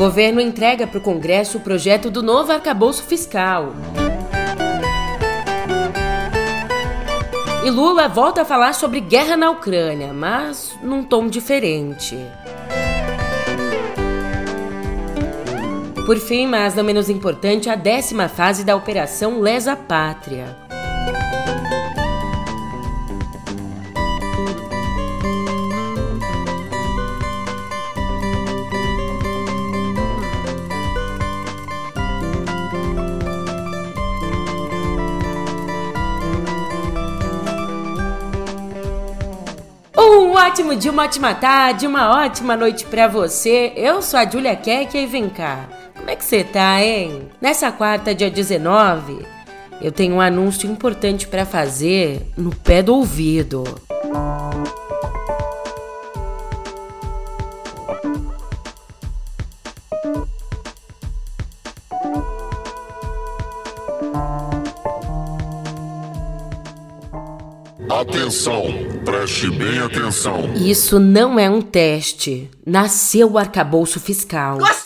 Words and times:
Governo 0.00 0.40
entrega 0.40 0.86
para 0.86 0.96
o 0.96 1.02
Congresso 1.02 1.58
o 1.58 1.60
projeto 1.60 2.10
do 2.10 2.22
novo 2.22 2.50
arcabouço 2.50 3.02
fiscal. 3.02 3.74
E 7.62 7.68
Lula 7.68 8.08
volta 8.08 8.40
a 8.40 8.44
falar 8.46 8.72
sobre 8.72 8.98
guerra 9.02 9.36
na 9.36 9.50
Ucrânia, 9.50 10.10
mas 10.14 10.74
num 10.82 11.04
tom 11.04 11.26
diferente. 11.26 12.16
Por 16.06 16.16
fim, 16.16 16.46
mas 16.46 16.74
não 16.74 16.82
menos 16.82 17.10
importante, 17.10 17.68
a 17.68 17.74
décima 17.74 18.26
fase 18.26 18.64
da 18.64 18.74
Operação 18.74 19.38
Lesa 19.38 19.76
Pátria. 19.76 20.69
Ótimo 40.46 40.74
dia, 40.74 40.90
uma 40.90 41.04
ótima 41.04 41.34
tarde, 41.34 41.86
uma 41.86 42.24
ótima 42.24 42.56
noite 42.56 42.84
para 42.86 43.06
você. 43.06 43.72
Eu 43.76 44.00
sou 44.00 44.18
a 44.18 44.24
Julia 44.24 44.56
Keck 44.56 44.96
e 44.96 45.06
vem 45.06 45.28
cá. 45.28 45.68
Como 45.96 46.08
é 46.08 46.16
que 46.16 46.24
você 46.24 46.42
tá, 46.42 46.80
hein? 46.82 47.28
Nessa 47.40 47.70
quarta, 47.70 48.14
dia 48.14 48.30
19, 48.30 49.26
eu 49.82 49.92
tenho 49.92 50.14
um 50.14 50.20
anúncio 50.20 50.70
importante 50.70 51.26
para 51.26 51.44
fazer 51.44 52.26
no 52.36 52.54
pé 52.54 52.82
do 52.82 52.94
ouvido. 52.94 53.64
Atenção, 67.90 68.64
preste 69.10 69.50
bem 69.50 69.80
atenção. 69.80 70.54
Isso 70.54 71.00
não 71.00 71.36
é 71.36 71.50
um 71.50 71.60
teste. 71.60 72.48
Nasceu 72.64 73.32
o 73.32 73.38
arcabouço 73.38 73.98
fiscal. 73.98 74.58
Gostaram 74.58 74.79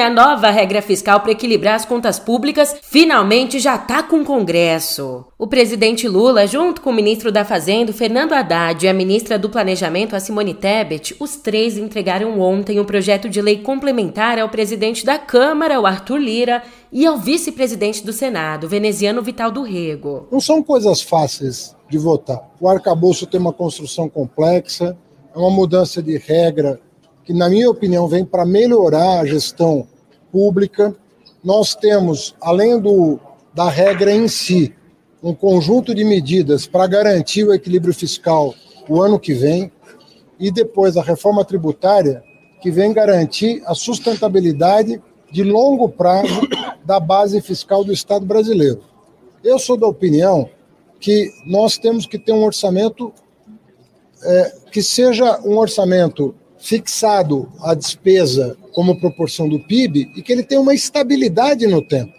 a 0.00 0.10
nova 0.10 0.50
regra 0.50 0.80
fiscal 0.82 1.20
para 1.20 1.32
equilibrar 1.32 1.74
as 1.74 1.84
contas 1.84 2.18
públicas 2.18 2.76
finalmente 2.82 3.58
já 3.58 3.76
está 3.76 4.02
com 4.02 4.20
o 4.20 4.24
Congresso. 4.24 5.24
O 5.38 5.46
presidente 5.46 6.08
Lula, 6.08 6.46
junto 6.46 6.80
com 6.80 6.90
o 6.90 6.92
ministro 6.92 7.30
da 7.30 7.44
Fazenda, 7.44 7.92
Fernando 7.92 8.32
Haddad, 8.32 8.84
e 8.84 8.88
a 8.88 8.94
ministra 8.94 9.38
do 9.38 9.48
Planejamento, 9.48 10.16
a 10.16 10.20
Simone 10.20 10.54
Tebet, 10.54 11.14
os 11.18 11.36
três 11.36 11.76
entregaram 11.78 12.40
ontem 12.40 12.80
um 12.80 12.84
projeto 12.84 13.28
de 13.28 13.40
lei 13.40 13.58
complementar 13.58 14.38
ao 14.38 14.48
presidente 14.48 15.04
da 15.04 15.18
Câmara, 15.18 15.80
o 15.80 15.86
Arthur 15.86 16.18
Lira, 16.18 16.62
e 16.92 17.06
ao 17.06 17.16
vice-presidente 17.16 18.04
do 18.04 18.12
Senado, 18.12 18.68
veneziano 18.68 19.22
Vital 19.22 19.50
do 19.50 19.62
Rego. 19.62 20.26
Não 20.30 20.40
são 20.40 20.62
coisas 20.62 21.00
fáceis 21.00 21.76
de 21.88 21.98
votar. 21.98 22.40
O 22.60 22.68
arcabouço 22.68 23.26
tem 23.26 23.40
uma 23.40 23.52
construção 23.52 24.08
complexa, 24.08 24.96
é 25.34 25.38
uma 25.38 25.50
mudança 25.50 26.02
de 26.02 26.18
regra 26.18 26.80
que, 27.24 27.32
na 27.32 27.48
minha 27.48 27.70
opinião, 27.70 28.08
vem 28.08 28.24
para 28.24 28.44
melhorar 28.44 29.20
a 29.20 29.26
gestão 29.26 29.86
pública. 30.32 30.94
Nós 31.42 31.74
temos, 31.74 32.34
além 32.40 32.78
do, 32.78 33.18
da 33.54 33.68
regra 33.68 34.12
em 34.12 34.28
si, 34.28 34.74
um 35.22 35.34
conjunto 35.34 35.94
de 35.94 36.04
medidas 36.04 36.66
para 36.66 36.86
garantir 36.86 37.44
o 37.44 37.52
equilíbrio 37.52 37.94
fiscal 37.94 38.54
o 38.88 39.00
ano 39.00 39.20
que 39.20 39.32
vem, 39.32 39.70
e 40.38 40.50
depois 40.50 40.96
a 40.96 41.02
reforma 41.02 41.44
tributária, 41.44 42.24
que 42.60 42.70
vem 42.70 42.92
garantir 42.92 43.62
a 43.66 43.74
sustentabilidade 43.74 45.00
de 45.30 45.44
longo 45.44 45.88
prazo 45.88 46.40
da 46.84 46.98
base 46.98 47.40
fiscal 47.40 47.84
do 47.84 47.92
Estado 47.92 48.26
brasileiro. 48.26 48.82
Eu 49.44 49.58
sou 49.58 49.76
da 49.76 49.86
opinião 49.86 50.48
que 50.98 51.32
nós 51.46 51.78
temos 51.78 52.04
que 52.04 52.18
ter 52.18 52.32
um 52.32 52.42
orçamento 52.42 53.12
é, 54.22 54.52
que 54.70 54.82
seja 54.82 55.40
um 55.44 55.56
orçamento 55.56 56.34
fixado 56.60 57.50
a 57.62 57.74
despesa 57.74 58.56
como 58.72 59.00
proporção 59.00 59.48
do 59.48 59.58
PIB 59.58 60.12
e 60.14 60.22
que 60.22 60.32
ele 60.32 60.42
tenha 60.42 60.60
uma 60.60 60.74
estabilidade 60.74 61.66
no 61.66 61.82
tempo. 61.82 62.12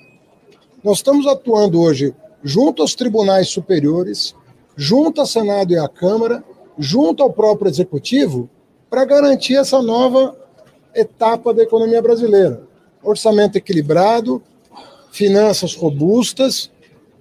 Nós 0.83 0.97
estamos 0.97 1.27
atuando 1.27 1.79
hoje 1.79 2.13
junto 2.43 2.81
aos 2.81 2.95
tribunais 2.95 3.49
superiores, 3.49 4.35
junto 4.75 5.21
ao 5.21 5.27
Senado 5.27 5.71
e 5.71 5.77
à 5.77 5.87
Câmara, 5.87 6.43
junto 6.77 7.21
ao 7.21 7.31
próprio 7.31 7.69
Executivo, 7.69 8.49
para 8.89 9.05
garantir 9.05 9.55
essa 9.55 9.81
nova 9.81 10.35
etapa 10.93 11.53
da 11.53 11.63
economia 11.63 12.01
brasileira. 12.01 12.63
Orçamento 13.03 13.57
equilibrado, 13.57 14.41
finanças 15.11 15.75
robustas, 15.75 16.71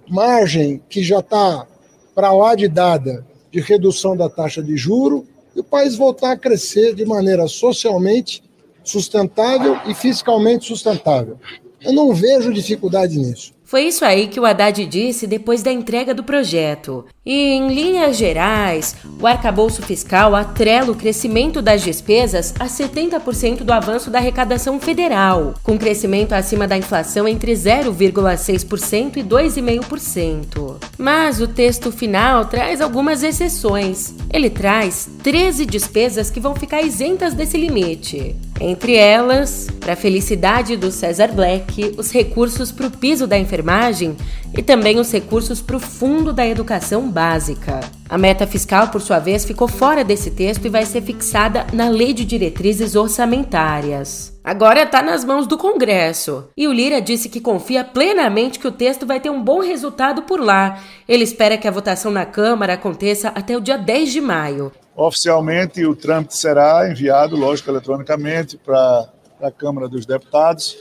margem 0.09 0.81
que 0.89 1.03
já 1.03 1.19
está 1.19 1.67
para 2.15 2.33
lá 2.33 2.55
de 2.55 2.67
dada 2.67 3.25
de 3.51 3.59
redução 3.59 4.17
da 4.17 4.29
taxa 4.29 4.63
de 4.63 4.75
juro 4.75 5.25
e 5.55 5.59
o 5.59 5.63
país 5.63 5.95
voltar 5.95 6.31
a 6.31 6.37
crescer 6.37 6.93
de 6.95 7.05
maneira 7.05 7.47
socialmente 7.47 8.43
sustentável 8.83 9.77
e 9.87 9.93
fiscalmente 9.93 10.65
sustentável. 10.65 11.39
Eu 11.81 11.93
não 11.93 12.13
vejo 12.13 12.53
dificuldade 12.53 13.17
nisso. 13.17 13.53
Foi 13.71 13.83
isso 13.83 14.03
aí 14.03 14.27
que 14.27 14.37
o 14.37 14.45
Haddad 14.45 14.85
disse 14.85 15.25
depois 15.25 15.63
da 15.63 15.71
entrega 15.71 16.13
do 16.13 16.25
projeto. 16.25 17.05
E, 17.25 17.53
em 17.53 17.73
linhas 17.73 18.17
gerais, 18.17 18.97
o 19.17 19.25
arcabouço 19.25 19.81
fiscal 19.81 20.35
atrela 20.35 20.91
o 20.91 20.95
crescimento 20.95 21.61
das 21.61 21.81
despesas 21.81 22.53
a 22.59 22.65
70% 22.65 23.63
do 23.63 23.71
avanço 23.71 24.09
da 24.09 24.19
arrecadação 24.19 24.77
federal, 24.77 25.53
com 25.63 25.79
crescimento 25.79 26.33
acima 26.33 26.67
da 26.67 26.75
inflação 26.75 27.25
entre 27.25 27.53
0,6% 27.53 29.15
e 29.15 29.23
2,5%. 29.23 30.75
Mas 30.97 31.39
o 31.39 31.47
texto 31.47 31.93
final 31.93 32.43
traz 32.43 32.81
algumas 32.81 33.23
exceções. 33.23 34.13
Ele 34.33 34.49
traz 34.49 35.09
13 35.23 35.65
despesas 35.65 36.29
que 36.29 36.41
vão 36.41 36.53
ficar 36.53 36.81
isentas 36.81 37.33
desse 37.33 37.55
limite. 37.55 38.35
Entre 38.63 38.95
elas, 38.95 39.67
para 39.79 39.93
a 39.93 39.95
felicidade 39.95 40.77
do 40.77 40.91
César 40.91 41.29
Black, 41.29 41.95
os 41.97 42.11
recursos 42.11 42.71
para 42.71 42.85
o 42.85 42.91
piso 42.91 43.25
da 43.25 43.35
enfermagem 43.35 44.15
e 44.55 44.61
também 44.61 44.99
os 44.99 45.11
recursos 45.11 45.59
para 45.59 45.77
o 45.77 45.79
Fundo 45.79 46.31
da 46.31 46.45
Educação 46.45 47.09
Básica. 47.09 47.79
A 48.07 48.19
meta 48.19 48.45
fiscal, 48.45 48.89
por 48.89 49.01
sua 49.01 49.17
vez, 49.17 49.45
ficou 49.45 49.67
fora 49.67 50.03
desse 50.03 50.29
texto 50.29 50.65
e 50.65 50.69
vai 50.69 50.85
ser 50.85 51.01
fixada 51.01 51.65
na 51.73 51.89
Lei 51.89 52.13
de 52.13 52.23
Diretrizes 52.23 52.95
Orçamentárias. 52.95 54.39
Agora 54.43 54.83
está 54.83 55.01
nas 55.01 55.25
mãos 55.25 55.47
do 55.47 55.57
Congresso. 55.57 56.49
E 56.55 56.67
o 56.67 56.73
Lira 56.73 57.01
disse 57.01 57.29
que 57.29 57.41
confia 57.41 57.83
plenamente 57.83 58.59
que 58.59 58.67
o 58.67 58.71
texto 58.71 59.07
vai 59.07 59.19
ter 59.19 59.31
um 59.31 59.41
bom 59.41 59.59
resultado 59.59 60.21
por 60.21 60.39
lá. 60.39 60.79
Ele 61.09 61.23
espera 61.23 61.57
que 61.57 61.67
a 61.67 61.71
votação 61.71 62.11
na 62.11 62.27
Câmara 62.27 62.73
aconteça 62.73 63.29
até 63.29 63.57
o 63.57 63.61
dia 63.61 63.77
10 63.77 64.11
de 64.11 64.21
maio. 64.21 64.71
Oficialmente, 65.03 65.83
o 65.83 65.95
trâmite 65.95 66.37
será 66.37 66.87
enviado, 66.87 67.35
lógico, 67.35 67.71
eletronicamente 67.71 68.55
para 68.55 69.09
a 69.41 69.49
Câmara 69.49 69.89
dos 69.89 70.05
Deputados. 70.05 70.77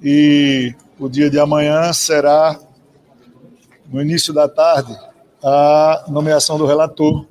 E 0.00 0.72
o 1.00 1.08
dia 1.08 1.28
de 1.28 1.36
amanhã 1.36 1.92
será, 1.92 2.56
no 3.88 4.00
início 4.00 4.32
da 4.32 4.48
tarde, 4.48 4.96
a 5.42 6.04
nomeação 6.06 6.56
do 6.58 6.64
relator. 6.64 7.26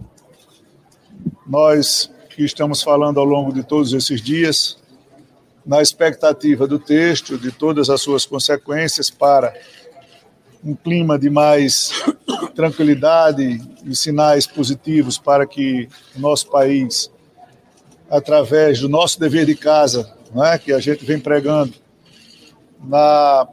Nós 1.47 2.11
que 2.31 2.43
estamos 2.43 2.83
falando 2.83 3.21
ao 3.21 3.25
longo 3.25 3.53
de 3.53 3.63
todos 3.63 3.93
esses 3.93 4.21
dias, 4.21 4.77
na 5.65 5.81
expectativa 5.81 6.67
do 6.67 6.77
texto, 6.77 7.37
de 7.37 7.49
todas 7.49 7.89
as 7.89 8.01
suas 8.01 8.25
consequências 8.25 9.09
para 9.09 9.53
um 10.61 10.75
clima 10.75 11.17
de 11.17 11.29
mais 11.29 11.93
tranquilidade 12.57 13.61
e 13.85 13.95
sinais 13.95 14.47
positivos 14.47 15.19
para 15.19 15.45
que 15.45 15.87
o 16.15 16.19
nosso 16.19 16.49
país, 16.49 17.11
através 18.09 18.79
do 18.79 18.89
nosso 18.89 19.19
dever 19.19 19.45
de 19.45 19.53
casa, 19.53 20.11
é, 20.43 20.57
que 20.57 20.73
a 20.73 20.79
gente 20.79 21.05
vem 21.05 21.19
pregando, 21.19 21.71
na 22.83 23.47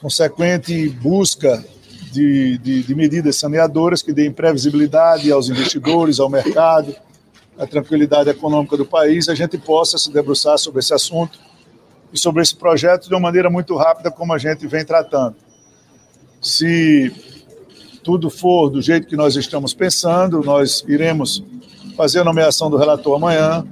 consequente 0.00 0.88
busca 0.90 1.64
de, 2.12 2.58
de, 2.58 2.84
de, 2.84 2.94
medidas 2.94 3.34
saneadoras 3.34 4.00
que 4.00 4.12
deem 4.12 4.30
previsibilidade 4.30 5.32
aos 5.32 5.48
investidores, 5.48 6.20
ao 6.20 6.30
mercado, 6.30 6.94
à 7.58 7.66
tranquilidade 7.66 8.30
econômica 8.30 8.76
do 8.76 8.86
país, 8.86 9.28
a 9.28 9.34
gente 9.34 9.58
possa 9.58 9.98
se 9.98 10.12
debruçar 10.12 10.56
sobre 10.56 10.78
esse 10.78 10.94
assunto 10.94 11.36
e 12.12 12.18
sobre 12.18 12.42
esse 12.42 12.54
projeto 12.54 13.08
de 13.08 13.14
uma 13.14 13.20
maneira 13.20 13.50
muito 13.50 13.76
rápida, 13.76 14.08
como 14.08 14.32
a 14.32 14.38
gente 14.38 14.68
vem 14.68 14.84
tratando. 14.84 15.34
Se 16.40 17.12
tudo 18.08 18.30
for 18.30 18.70
do 18.70 18.80
jeito 18.80 19.06
que 19.06 19.16
nós 19.16 19.36
estamos 19.36 19.74
pensando, 19.74 20.40
nós 20.40 20.82
iremos 20.88 21.44
fazer 21.94 22.20
a 22.20 22.24
nomeação 22.24 22.70
do 22.70 22.78
relator 22.78 23.16
amanhã, 23.16 23.62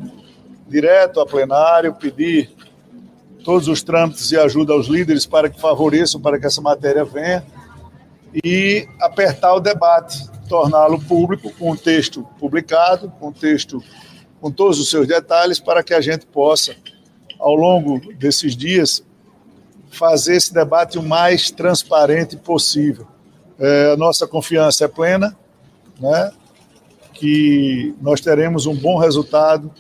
direto 0.69 1.21
a 1.21 1.25
plenário, 1.25 1.95
pedir 1.95 2.51
todos 3.43 3.67
os 3.67 3.83
trâmites 3.83 4.31
e 4.31 4.37
ajuda 4.37 4.75
aos 4.75 4.89
líderes 4.89 5.25
para 5.25 5.49
que 5.49 5.59
favoreçam, 5.59 6.21
para 6.21 6.39
que 6.39 6.45
essa 6.45 6.61
matéria 6.61 7.03
venha, 7.03 7.47
e 8.45 8.87
apertar 9.01 9.55
o 9.55 9.59
debate, 9.59 10.29
torná-lo 10.51 11.01
público, 11.01 11.51
com 11.59 11.71
o 11.71 11.77
texto 11.77 12.23
publicado, 12.39 13.11
com 13.19 13.29
o 13.29 13.33
texto 13.33 13.83
com 14.39 14.51
todos 14.51 14.79
os 14.79 14.91
seus 14.91 15.09
detalhes, 15.09 15.59
para 15.59 15.83
que 15.83 15.95
a 15.95 16.01
gente 16.03 16.27
possa, 16.27 16.77
ao 17.39 17.55
longo 17.55 18.13
desses 18.17 18.55
dias, 18.55 19.03
fazer 19.89 20.37
esse 20.37 20.53
debate 20.53 20.99
o 20.99 21.03
mais 21.03 21.51
transparente 21.51 22.37
possível. 22.37 23.16
É, 23.59 23.93
a 23.93 23.97
nossa 23.97 24.27
confiança 24.27 24.85
é 24.85 24.89
plena, 24.89 25.37
né, 25.99 26.31
que 27.15 27.95
nós 28.01 28.21
teremos 28.21 28.67
um 28.67 28.75
bom 28.75 28.99
resultado, 28.99 29.71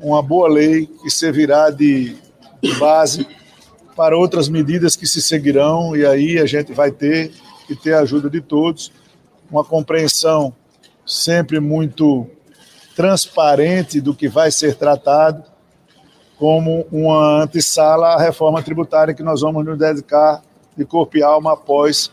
uma 0.00 0.20
boa 0.22 0.48
lei 0.48 0.86
que 0.86 1.10
servirá 1.10 1.70
de 1.70 2.16
base 2.78 3.26
para 3.94 4.16
outras 4.16 4.48
medidas 4.48 4.96
que 4.96 5.06
se 5.06 5.22
seguirão, 5.22 5.94
e 5.94 6.04
aí 6.04 6.38
a 6.38 6.46
gente 6.46 6.72
vai 6.72 6.90
ter 6.90 7.30
que 7.66 7.76
ter 7.76 7.94
a 7.94 8.00
ajuda 8.00 8.28
de 8.28 8.40
todos, 8.40 8.90
uma 9.50 9.62
compreensão 9.62 10.52
sempre 11.06 11.60
muito 11.60 12.26
transparente 12.96 14.00
do 14.00 14.14
que 14.14 14.28
vai 14.28 14.50
ser 14.50 14.74
tratado, 14.74 15.44
como 16.38 16.86
uma 16.90 17.42
antessala 17.42 18.14
à 18.14 18.18
reforma 18.18 18.62
tributária 18.62 19.14
que 19.14 19.22
nós 19.22 19.42
vamos 19.42 19.64
nos 19.64 19.78
dedicar 19.78 20.42
de 20.76 20.84
corpo 20.84 21.18
e 21.18 21.22
alma 21.22 21.52
após 21.52 22.10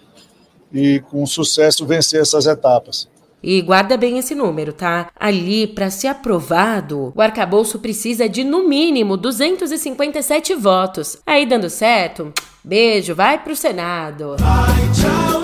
e 0.74 1.00
com 1.10 1.26
sucesso 1.26 1.86
vencer 1.86 2.22
essas 2.22 2.46
etapas. 2.46 3.08
E 3.42 3.62
guarda 3.62 3.96
bem 3.96 4.18
esse 4.18 4.34
número, 4.34 4.74
tá? 4.74 5.10
Ali, 5.16 5.68
para 5.68 5.90
ser 5.90 6.08
aprovado, 6.08 7.14
o 7.16 7.22
arcabouço 7.22 7.80
precisa 7.80 8.28
de 8.28 8.44
no 8.44 8.68
mínimo 8.68 9.16
257 9.16 10.56
votos. 10.56 11.18
Aí 11.26 11.46
dando 11.46 11.70
certo, 11.70 12.34
beijo, 12.64 13.14
vai 13.14 13.42
pro 13.42 13.56
Senado. 13.56 14.36
Vai, 14.40 14.92
tchau, 14.92 15.42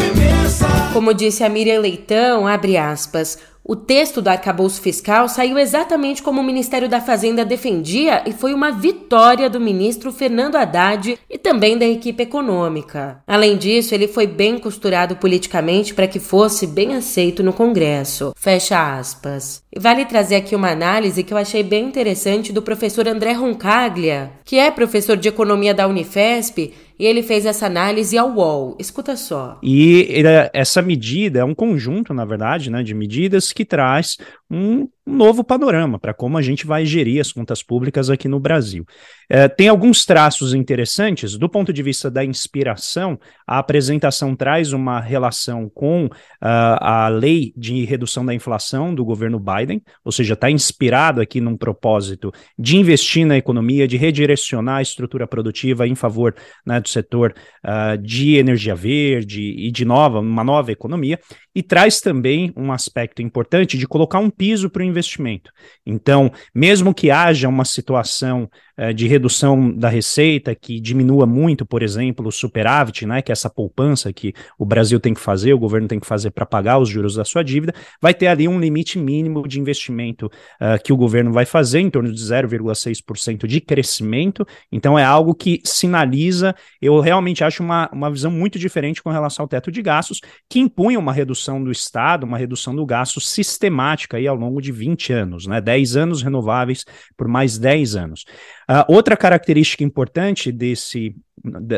Como 0.92 1.14
disse 1.14 1.44
a 1.44 1.50
Miriam 1.50 1.80
Leitão, 1.80 2.48
abre 2.48 2.78
aspas. 2.78 3.38
O 3.65 3.77
texto 3.77 4.21
do 4.21 4.27
arcabouço 4.27 4.81
fiscal 4.81 5.30
saiu 5.30 5.57
exatamente 5.57 6.21
como 6.21 6.42
o 6.42 6.44
Ministério 6.44 6.89
da 6.89 7.00
Fazenda 7.00 7.45
defendia 7.45 8.21
e 8.27 8.33
foi 8.33 8.54
uma 8.54 8.71
vitória 8.71 9.50
do 9.50 9.57
ministro 9.57 10.12
Fernando 10.12 10.57
Haddad 10.57 11.18
e 11.30 11.38
também 11.38 11.77
da 11.77 11.86
equipe 11.86 12.24
econômica. 12.24 13.24
Além 13.25 13.56
disso, 13.56 13.95
ele 13.95 14.10
foi 14.10 14.27
bem 14.27 14.60
costurado 14.60 15.15
politicamente 15.15 15.94
para 15.94 16.10
que 16.10 16.19
fosse 16.19 16.68
bem 16.68 16.94
aceito 16.94 17.42
no 17.42 17.54
Congresso. 17.54 18.33
Fecha 18.36 18.98
aspas. 18.98 19.63
E 19.74 19.80
vale 19.80 20.04
trazer 20.04 20.36
aqui 20.36 20.57
uma 20.57 20.69
análise 20.69 21.24
que 21.24 21.33
eu 21.33 21.38
achei 21.38 21.63
bem 21.63 21.86
interessante 21.86 22.51
do 22.51 22.62
professor 22.62 23.07
André 23.07 23.31
Roncaglia, 23.31 24.31
que 24.44 24.57
é 24.57 24.69
professor 24.69 25.15
de 25.15 25.30
economia 25.30 25.74
da 25.74 25.88
Unifesp 25.88 26.74
e 27.00 27.06
ele 27.06 27.24
fez 27.24 27.45
essa 27.45 27.65
análise 27.65 28.18
ao 28.18 28.30
UOL. 28.30 28.77
Escuta 28.80 29.15
só. 29.15 29.60
E 29.63 30.24
essa 30.54 30.81
medida 30.81 31.39
é 31.39 31.44
um 31.44 31.56
conjunto, 31.56 32.13
na 32.13 32.25
verdade, 32.25 32.69
né, 32.69 32.83
de 32.83 32.94
medidas 32.94 33.51
que 33.54 33.66
traz 33.66 34.18
um 34.50 34.90
novo 35.06 35.44
panorama 35.44 36.00
para 36.00 36.14
como 36.14 36.38
a 36.38 36.42
gente 36.42 36.66
vai 36.66 36.86
gerir 36.86 37.20
as 37.20 37.32
contas 37.32 37.62
públicas 37.62 38.10
aqui 38.10 38.28
no 38.28 38.40
Brasil. 38.40 38.86
É, 39.30 39.48
tem 39.48 39.68
alguns 39.68 40.06
traços 40.06 40.54
interessantes. 40.54 41.38
Do 41.38 41.50
ponto 41.50 41.74
de 41.74 41.84
vista 41.84 42.10
da 42.10 42.24
inspiração, 42.24 43.20
a 43.48 43.60
apresentação 43.60 44.36
traz 44.36 44.74
uma 44.74 45.00
relação 45.00 45.70
com 45.70 46.06
uh, 46.06 46.10
a 46.42 47.08
lei 47.08 47.54
de 47.56 47.84
redução 47.86 48.26
da 48.26 48.34
inflação 48.34 48.94
do 48.94 49.04
governo 49.04 49.40
Biden, 49.40 49.82
ou 50.04 50.12
seja, 50.12 50.34
está 50.34 50.50
inspirado 50.50 51.22
aqui 51.22 51.42
num 51.42 51.58
propósito 51.58 52.32
de 52.58 52.78
investir 52.78 53.26
na 53.26 53.38
economia, 53.38 53.88
de 53.88 53.98
redirecionar 53.98 54.78
a 54.78 54.82
estrutura 54.82 55.28
produtiva 55.28 55.88
em 55.88 55.96
favor 55.96 56.36
né, 56.66 56.80
do 56.80 56.90
setor 56.90 57.34
uh, 57.64 57.98
de 57.98 58.36
energia 58.36 58.76
verde 58.76 59.42
e 59.42 59.72
de 59.72 59.84
nova, 59.84 60.20
uma 60.20 60.44
nova 60.44 60.72
economia, 60.72 61.20
e 61.56 61.62
traz 61.62 62.00
também 62.00 62.52
um 62.56 62.72
aspecto 62.72 63.22
importante 63.22 63.78
de 63.78 63.88
colocar 63.88 64.20
um 64.20 64.30
piso 64.30 64.70
para 64.70 64.82
o 64.82 64.86
investimento. 64.94 65.51
Então, 65.86 66.31
mesmo 66.54 66.94
que 66.94 67.12
haja 67.12 67.50
uma 67.50 67.66
situação 67.66 68.50
eh, 68.75 68.92
de 68.92 69.07
redução 69.07 69.72
da 69.72 69.88
receita 69.88 70.56
que 70.56 70.80
diminua 70.80 71.28
muito, 71.28 71.63
por 71.63 71.84
exemplo, 71.84 72.28
o 72.28 72.31
superávit, 72.31 73.06
né, 73.06 73.22
que 73.22 73.31
é 73.31 73.34
essa 73.34 73.48
poupança 73.48 74.12
que 74.12 74.34
o 74.57 74.66
Brasil 74.66 75.00
tem 75.00 75.13
que 75.13 75.19
fazer, 75.19 75.54
o 75.54 75.60
governo 75.60 75.88
tem 75.88 76.00
que 76.00 76.07
fazer 76.07 76.31
para 76.31 76.44
pagar 76.44 76.80
os 76.80 76.90
juros 76.90 77.13
da 77.13 77.24
sua 77.24 77.44
dívida, 77.44 77.72
vai 78.01 78.16
ter 78.16 78.25
ali 78.25 78.48
um 78.48 78.60
limite 78.60 78.98
mínimo 78.98 79.48
de 79.48 79.60
investimento 79.60 80.25
uh, 80.25 80.81
que 80.84 80.92
o 80.92 80.98
governo 80.98 81.31
vai 81.31 81.46
fazer, 81.46 81.81
em 81.81 81.89
torno 81.89 82.12
de 82.12 82.19
0,6% 82.19 83.46
de 83.46 83.62
crescimento. 83.62 84.44
Então, 84.72 84.98
é 84.98 85.04
algo 85.04 85.36
que 85.36 85.62
sinaliza, 85.63 86.56
eu 86.81 87.00
realmente 87.00 87.44
acho 87.44 87.62
uma, 87.62 87.88
uma 87.94 88.10
visão 88.10 88.31
muito 88.31 88.57
diferente 88.57 89.04
com 89.04 89.12
relação 89.12 89.44
ao 89.44 89.48
teto 89.48 89.72
de 89.72 89.84
gastos, 89.84 90.19
que 90.50 90.60
impunha 90.60 90.98
uma 90.98 91.13
redução 91.13 91.63
do 91.63 91.72
Estado, 91.72 92.25
uma 92.25 92.39
redução 92.39 92.75
do 92.75 92.84
gasto 92.88 93.22
sistemática 93.22 94.18
aí 94.18 94.28
ao 94.28 94.36
longo 94.36 94.60
de 94.60 94.72
20 94.84 95.14
anos, 95.14 95.48
né, 95.48 95.62
10 95.62 95.96
anos 95.96 96.22
renováveis 96.22 96.86
por 97.16 97.28
mais 97.28 97.58
10 97.58 97.96
anos. 97.96 98.26
Uh, 98.70 98.84
outra 98.94 99.16
característica 99.16 99.84
importante 99.84 100.52
desse, 100.52 101.16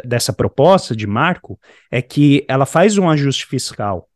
dessa 0.03 0.33
proposta 0.33 0.95
de 0.95 1.05
marco 1.05 1.59
é 1.91 2.01
que 2.01 2.45
ela 2.47 2.65
faz 2.65 2.97
um 2.97 3.09
ajuste 3.09 3.45
fiscal 3.45 4.09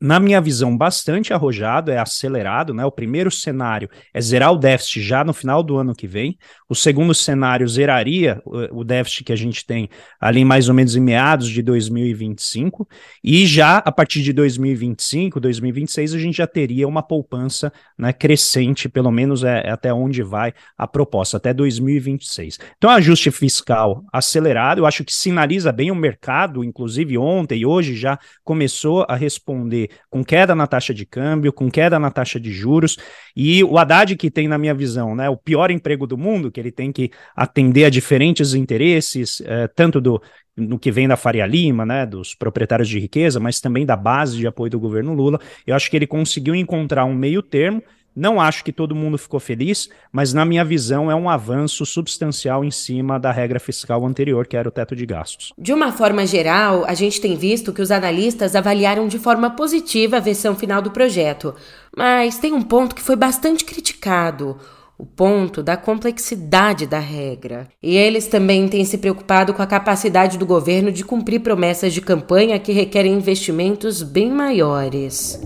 na 0.00 0.18
minha 0.18 0.40
visão, 0.40 0.74
bastante 0.74 1.34
arrojado, 1.34 1.90
é 1.90 1.98
acelerado, 1.98 2.72
né? 2.72 2.84
O 2.86 2.90
primeiro 2.90 3.30
cenário 3.30 3.90
é 4.14 4.20
zerar 4.20 4.50
o 4.50 4.56
déficit 4.56 5.02
já 5.02 5.22
no 5.22 5.34
final 5.34 5.62
do 5.62 5.76
ano 5.76 5.94
que 5.94 6.06
vem. 6.06 6.38
O 6.66 6.74
segundo 6.74 7.14
cenário 7.14 7.68
zeraria 7.68 8.40
o, 8.46 8.82
déficit 8.82 9.24
que 9.24 9.32
a 9.32 9.36
gente 9.36 9.66
tem 9.66 9.90
ali 10.18 10.42
mais 10.42 10.70
ou 10.70 10.74
menos 10.74 10.96
em 10.96 11.00
meados 11.00 11.50
de 11.50 11.60
2025. 11.60 12.88
E 13.22 13.44
já 13.46 13.76
a 13.78 13.92
partir 13.92 14.22
de 14.22 14.32
2025, 14.32 15.38
2026, 15.38 16.14
a 16.14 16.18
gente 16.18 16.38
já 16.38 16.46
teria 16.46 16.88
uma 16.88 17.02
poupança 17.02 17.70
né, 17.98 18.10
crescente, 18.10 18.88
pelo 18.88 19.10
menos 19.10 19.44
é, 19.44 19.64
é 19.66 19.70
até 19.70 19.92
onde 19.92 20.22
vai 20.22 20.54
a 20.78 20.86
proposta, 20.86 21.36
até 21.36 21.52
2026. 21.52 22.58
Então, 22.78 22.88
ajuste 22.88 23.30
fiscal 23.30 24.02
acelerado, 24.10 24.78
eu 24.78 24.86
acho 24.86 25.04
que 25.04 25.12
sinaliza 25.12 25.70
bem 25.70 25.90
o 25.90 25.94
mercado, 25.94 26.64
inclusive 26.64 27.18
ontem 27.18 27.60
e 27.60 27.66
hoje 27.66 27.94
já 27.94 28.18
começou 28.42 29.04
a 29.06 29.14
responder 29.14 29.89
com 30.08 30.24
queda 30.24 30.54
na 30.54 30.66
taxa 30.66 30.92
de 30.92 31.04
câmbio, 31.06 31.52
com 31.52 31.70
queda 31.70 31.98
na 31.98 32.10
taxa 32.10 32.38
de 32.38 32.52
juros, 32.52 32.96
e 33.36 33.62
o 33.64 33.78
Haddad 33.78 34.16
que 34.16 34.30
tem, 34.30 34.48
na 34.48 34.58
minha 34.58 34.74
visão, 34.74 35.14
né, 35.14 35.28
o 35.28 35.36
pior 35.36 35.70
emprego 35.70 36.06
do 36.06 36.18
mundo, 36.18 36.50
que 36.50 36.60
ele 36.60 36.72
tem 36.72 36.92
que 36.92 37.10
atender 37.34 37.84
a 37.84 37.90
diferentes 37.90 38.54
interesses, 38.54 39.40
eh, 39.44 39.68
tanto 39.68 40.00
do 40.00 40.20
no 40.56 40.78
que 40.78 40.90
vem 40.90 41.08
da 41.08 41.16
Faria 41.16 41.46
Lima, 41.46 41.86
né, 41.86 42.04
dos 42.04 42.34
proprietários 42.34 42.88
de 42.88 42.98
riqueza, 42.98 43.40
mas 43.40 43.60
também 43.60 43.86
da 43.86 43.96
base 43.96 44.36
de 44.36 44.46
apoio 44.46 44.70
do 44.70 44.78
governo 44.78 45.14
Lula. 45.14 45.40
Eu 45.66 45.74
acho 45.74 45.90
que 45.90 45.96
ele 45.96 46.06
conseguiu 46.06 46.54
encontrar 46.54 47.04
um 47.04 47.14
meio 47.14 47.42
termo 47.42 47.82
não 48.14 48.40
acho 48.40 48.64
que 48.64 48.72
todo 48.72 48.94
mundo 48.94 49.16
ficou 49.16 49.38
feliz, 49.38 49.88
mas 50.12 50.32
na 50.32 50.44
minha 50.44 50.64
visão 50.64 51.10
é 51.10 51.14
um 51.14 51.28
avanço 51.28 51.86
substancial 51.86 52.64
em 52.64 52.70
cima 52.70 53.18
da 53.18 53.30
regra 53.30 53.60
fiscal 53.60 54.04
anterior, 54.04 54.46
que 54.46 54.56
era 54.56 54.68
o 54.68 54.72
teto 54.72 54.96
de 54.96 55.06
gastos. 55.06 55.52
De 55.56 55.72
uma 55.72 55.92
forma 55.92 56.26
geral, 56.26 56.84
a 56.84 56.94
gente 56.94 57.20
tem 57.20 57.36
visto 57.36 57.72
que 57.72 57.82
os 57.82 57.90
analistas 57.90 58.56
avaliaram 58.56 59.06
de 59.06 59.18
forma 59.18 59.50
positiva 59.50 60.16
a 60.16 60.20
versão 60.20 60.54
final 60.54 60.82
do 60.82 60.90
projeto, 60.90 61.54
mas 61.96 62.38
tem 62.38 62.52
um 62.52 62.62
ponto 62.62 62.94
que 62.94 63.02
foi 63.02 63.16
bastante 63.16 63.64
criticado 63.64 64.58
o 65.00 65.06
ponto 65.06 65.62
da 65.62 65.78
complexidade 65.78 66.86
da 66.86 66.98
regra. 66.98 67.68
E 67.82 67.96
eles 67.96 68.26
também 68.26 68.68
têm 68.68 68.84
se 68.84 68.98
preocupado 68.98 69.54
com 69.54 69.62
a 69.62 69.66
capacidade 69.66 70.36
do 70.36 70.44
governo 70.44 70.92
de 70.92 71.02
cumprir 71.02 71.40
promessas 71.40 71.94
de 71.94 72.02
campanha 72.02 72.58
que 72.58 72.70
requerem 72.70 73.14
investimentos 73.14 74.02
bem 74.02 74.30
maiores. 74.30 75.40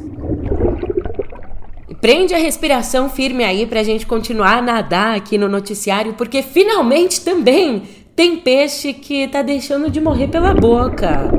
Prende 2.05 2.35
a 2.35 2.39
respiração 2.39 3.09
firme 3.09 3.43
aí 3.45 3.65
pra 3.65 3.83
gente 3.83 4.05
continuar 4.05 4.59
a 4.59 4.61
nadar 4.61 5.17
aqui 5.17 5.39
no 5.39 5.49
noticiário, 5.49 6.13
porque 6.13 6.43
finalmente 6.43 7.23
também 7.23 7.85
tem 8.15 8.37
peixe 8.37 8.93
que 8.93 9.27
tá 9.27 9.41
deixando 9.41 9.89
de 9.89 10.03
morrer 10.03 10.29
pela 10.29 10.53
boca. 10.53 11.31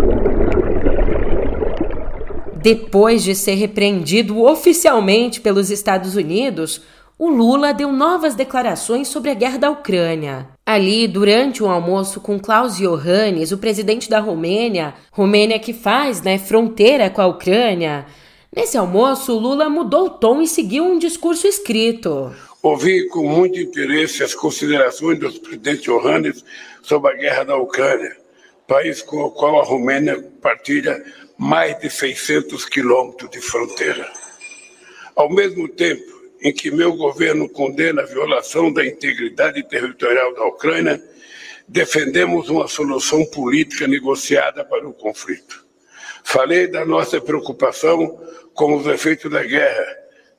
Depois 2.55 3.23
de 3.23 3.35
ser 3.35 3.53
repreendido 3.53 4.43
oficialmente 4.43 5.39
pelos 5.39 5.69
Estados 5.69 6.15
Unidos, 6.15 6.81
o 7.19 7.29
Lula 7.29 7.71
deu 7.71 7.91
novas 7.91 8.33
declarações 8.33 9.07
sobre 9.07 9.29
a 9.29 9.35
guerra 9.35 9.59
da 9.59 9.69
Ucrânia. 9.69 10.47
Ali, 10.65 11.07
durante 11.07 11.63
um 11.63 11.69
almoço 11.69 12.19
com 12.19 12.39
Klaus 12.39 12.79
Iohannis, 12.79 13.51
o 13.51 13.59
presidente 13.59 14.09
da 14.09 14.19
Romênia, 14.19 14.95
Romênia 15.11 15.59
que 15.59 15.73
faz 15.73 16.23
né, 16.23 16.39
fronteira 16.39 17.07
com 17.07 17.21
a 17.21 17.27
Ucrânia, 17.27 18.07
Nesse 18.55 18.77
almoço, 18.77 19.37
Lula 19.37 19.69
mudou 19.69 20.05
o 20.05 20.09
tom 20.09 20.41
e 20.41 20.47
seguiu 20.47 20.85
um 20.85 20.97
discurso 20.97 21.45
escrito. 21.45 22.33
Ouvi 22.63 23.05
com 23.09 23.27
muito 23.27 23.59
interesse 23.59 24.23
as 24.23 24.33
considerações 24.33 25.19
do 25.19 25.29
presidente 25.41 25.83
Johannes 25.83 26.43
sobre 26.81 27.11
a 27.11 27.15
guerra 27.15 27.43
da 27.43 27.57
Ucrânia, 27.57 28.15
país 28.65 29.01
com 29.01 29.17
o 29.17 29.29
qual 29.29 29.59
a 29.59 29.63
Romênia 29.63 30.23
partilha 30.41 31.03
mais 31.37 31.77
de 31.79 31.89
600 31.89 32.63
quilômetros 32.65 33.29
de 33.29 33.41
fronteira. 33.41 34.09
Ao 35.13 35.29
mesmo 35.29 35.67
tempo 35.67 36.15
em 36.41 36.53
que 36.53 36.71
meu 36.71 36.93
governo 36.95 37.49
condena 37.49 38.03
a 38.03 38.05
violação 38.05 38.71
da 38.71 38.85
integridade 38.85 39.61
territorial 39.63 40.33
da 40.33 40.45
Ucrânia, 40.45 41.03
defendemos 41.67 42.49
uma 42.49 42.69
solução 42.69 43.25
política 43.25 43.85
negociada 43.85 44.63
para 44.63 44.87
o 44.87 44.93
conflito. 44.93 45.65
Falei 46.23 46.67
da 46.67 46.85
nossa 46.85 47.21
preocupação 47.21 48.19
com 48.55 48.75
os 48.75 48.87
efeitos 48.87 49.29
da 49.29 49.43
guerra, 49.43 49.85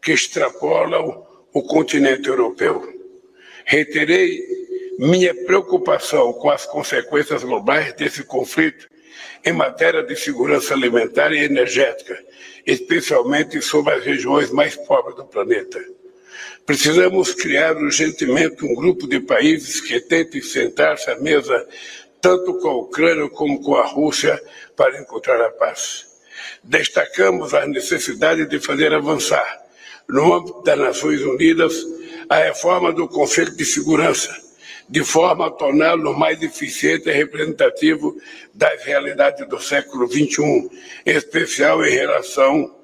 que 0.02 0.12
extrapolam 0.12 1.24
o 1.52 1.62
continente 1.62 2.28
europeu. 2.28 2.82
Reiterei 3.64 4.42
minha 4.98 5.34
preocupação 5.34 6.32
com 6.32 6.50
as 6.50 6.64
consequências 6.64 7.44
globais 7.44 7.92
desse 7.92 8.24
conflito 8.24 8.88
em 9.44 9.52
matéria 9.52 10.02
de 10.02 10.16
segurança 10.16 10.74
alimentar 10.74 11.32
e 11.32 11.44
energética, 11.44 12.18
especialmente 12.66 13.60
sobre 13.60 13.94
as 13.94 14.04
regiões 14.04 14.50
mais 14.50 14.74
pobres 14.74 15.16
do 15.16 15.24
planeta. 15.24 15.78
Precisamos 16.64 17.32
criar 17.32 17.76
urgentemente 17.76 18.64
um 18.64 18.74
grupo 18.74 19.06
de 19.06 19.20
países 19.20 19.80
que 19.80 20.00
tentem 20.00 20.42
sentar-se 20.42 21.10
à 21.10 21.16
mesa 21.20 21.66
tanto 22.20 22.58
com 22.58 22.68
a 22.68 22.76
Ucrânia 22.78 23.28
como 23.30 23.62
com 23.62 23.76
a 23.76 23.86
Rússia 23.86 24.42
para 24.74 25.00
encontrar 25.00 25.40
a 25.40 25.50
paz. 25.50 26.15
Destacamos 26.66 27.54
a 27.54 27.64
necessidade 27.64 28.44
de 28.46 28.58
fazer 28.58 28.92
avançar, 28.92 29.62
no 30.08 30.34
âmbito 30.34 30.62
das 30.64 30.76
Nações 30.76 31.20
Unidas, 31.22 31.74
a 32.28 32.36
reforma 32.36 32.92
do 32.92 33.06
Conselho 33.06 33.56
de 33.56 33.64
Segurança, 33.64 34.34
de 34.88 35.04
forma 35.04 35.46
a 35.46 35.50
torná-lo 35.50 36.12
mais 36.18 36.42
eficiente 36.42 37.08
e 37.08 37.12
representativo 37.12 38.16
das 38.52 38.82
realidades 38.84 39.48
do 39.48 39.60
século 39.60 40.08
XXI, 40.08 40.68
em 41.06 41.16
especial 41.16 41.84
em 41.84 41.90
relação 41.90 42.74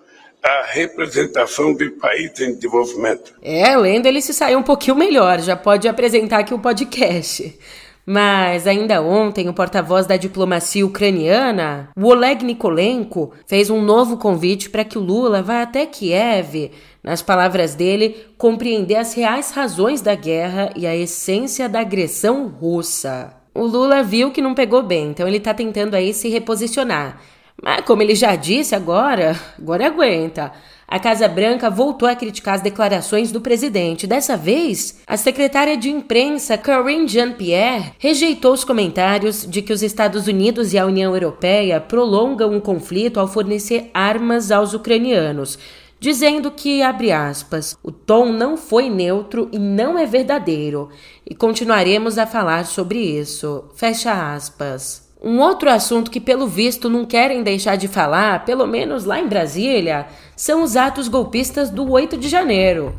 à 0.40 0.62
representação 0.66 1.74
de 1.74 1.90
países 1.90 2.40
em 2.40 2.54
desenvolvimento. 2.54 3.34
É, 3.42 3.76
lendo 3.76 4.06
ele 4.06 4.22
se 4.22 4.32
saiu 4.32 4.60
um 4.60 4.62
pouquinho 4.62 4.96
melhor, 4.96 5.40
já 5.40 5.56
pode 5.56 5.88
apresentar 5.88 6.38
aqui 6.38 6.54
o 6.54 6.58
podcast. 6.58 7.58
Mas 8.04 8.66
ainda 8.66 9.00
ontem, 9.00 9.48
o 9.48 9.54
porta-voz 9.54 10.06
da 10.06 10.16
diplomacia 10.16 10.84
ucraniana, 10.84 11.90
o 11.96 12.06
Oleg 12.06 12.44
Nikolenko, 12.44 13.32
fez 13.46 13.70
um 13.70 13.80
novo 13.80 14.16
convite 14.16 14.68
para 14.68 14.84
que 14.84 14.98
o 14.98 15.00
Lula 15.00 15.40
vá 15.40 15.62
até 15.62 15.86
Kiev 15.86 16.72
nas 17.02 17.22
palavras 17.22 17.74
dele, 17.74 18.16
compreender 18.38 18.96
as 18.96 19.12
reais 19.14 19.50
razões 19.50 20.00
da 20.00 20.14
guerra 20.14 20.70
e 20.76 20.86
a 20.86 20.94
essência 20.94 21.68
da 21.68 21.80
agressão 21.80 22.46
russa. 22.46 23.34
O 23.54 23.64
Lula 23.64 24.02
viu 24.02 24.30
que 24.30 24.40
não 24.40 24.54
pegou 24.54 24.82
bem, 24.82 25.10
então 25.10 25.26
ele 25.26 25.38
está 25.38 25.52
tentando 25.52 25.94
aí 25.94 26.14
se 26.14 26.28
reposicionar. 26.28 27.20
Mas 27.60 27.84
como 27.84 28.02
ele 28.02 28.14
já 28.14 28.34
disse 28.34 28.74
agora, 28.74 29.38
agora 29.58 29.86
aguenta. 29.86 30.52
A 30.86 30.98
Casa 30.98 31.26
Branca 31.26 31.70
voltou 31.70 32.08
a 32.08 32.14
criticar 32.14 32.54
as 32.54 32.60
declarações 32.60 33.32
do 33.32 33.40
presidente. 33.40 34.06
Dessa 34.06 34.36
vez, 34.36 35.00
a 35.06 35.16
secretária 35.16 35.76
de 35.76 35.90
imprensa 35.90 36.58
Karine 36.58 37.08
Jean-Pierre 37.08 37.92
rejeitou 37.98 38.52
os 38.52 38.64
comentários 38.64 39.46
de 39.46 39.62
que 39.62 39.72
os 39.72 39.82
Estados 39.82 40.26
Unidos 40.26 40.72
e 40.72 40.78
a 40.78 40.86
União 40.86 41.14
Europeia 41.14 41.80
prolongam 41.80 42.56
o 42.56 42.60
conflito 42.60 43.18
ao 43.18 43.28
fornecer 43.28 43.90
armas 43.94 44.50
aos 44.50 44.74
ucranianos 44.74 45.58
dizendo 46.02 46.50
que, 46.50 46.82
abre 46.82 47.12
aspas, 47.12 47.78
o 47.80 47.92
tom 47.92 48.32
não 48.32 48.56
foi 48.56 48.90
neutro 48.90 49.48
e 49.52 49.58
não 49.58 49.96
é 49.96 50.04
verdadeiro, 50.04 50.88
e 51.24 51.32
continuaremos 51.32 52.18
a 52.18 52.26
falar 52.26 52.66
sobre 52.66 52.98
isso, 52.98 53.66
fecha 53.76 54.34
aspas. 54.34 55.01
Um 55.24 55.38
outro 55.38 55.70
assunto 55.70 56.10
que, 56.10 56.18
pelo 56.18 56.48
visto, 56.48 56.90
não 56.90 57.04
querem 57.04 57.44
deixar 57.44 57.76
de 57.76 57.86
falar, 57.86 58.44
pelo 58.44 58.66
menos 58.66 59.04
lá 59.04 59.20
em 59.20 59.28
Brasília, 59.28 60.06
são 60.34 60.64
os 60.64 60.76
atos 60.76 61.06
golpistas 61.06 61.70
do 61.70 61.88
8 61.88 62.16
de 62.16 62.28
janeiro. 62.28 62.92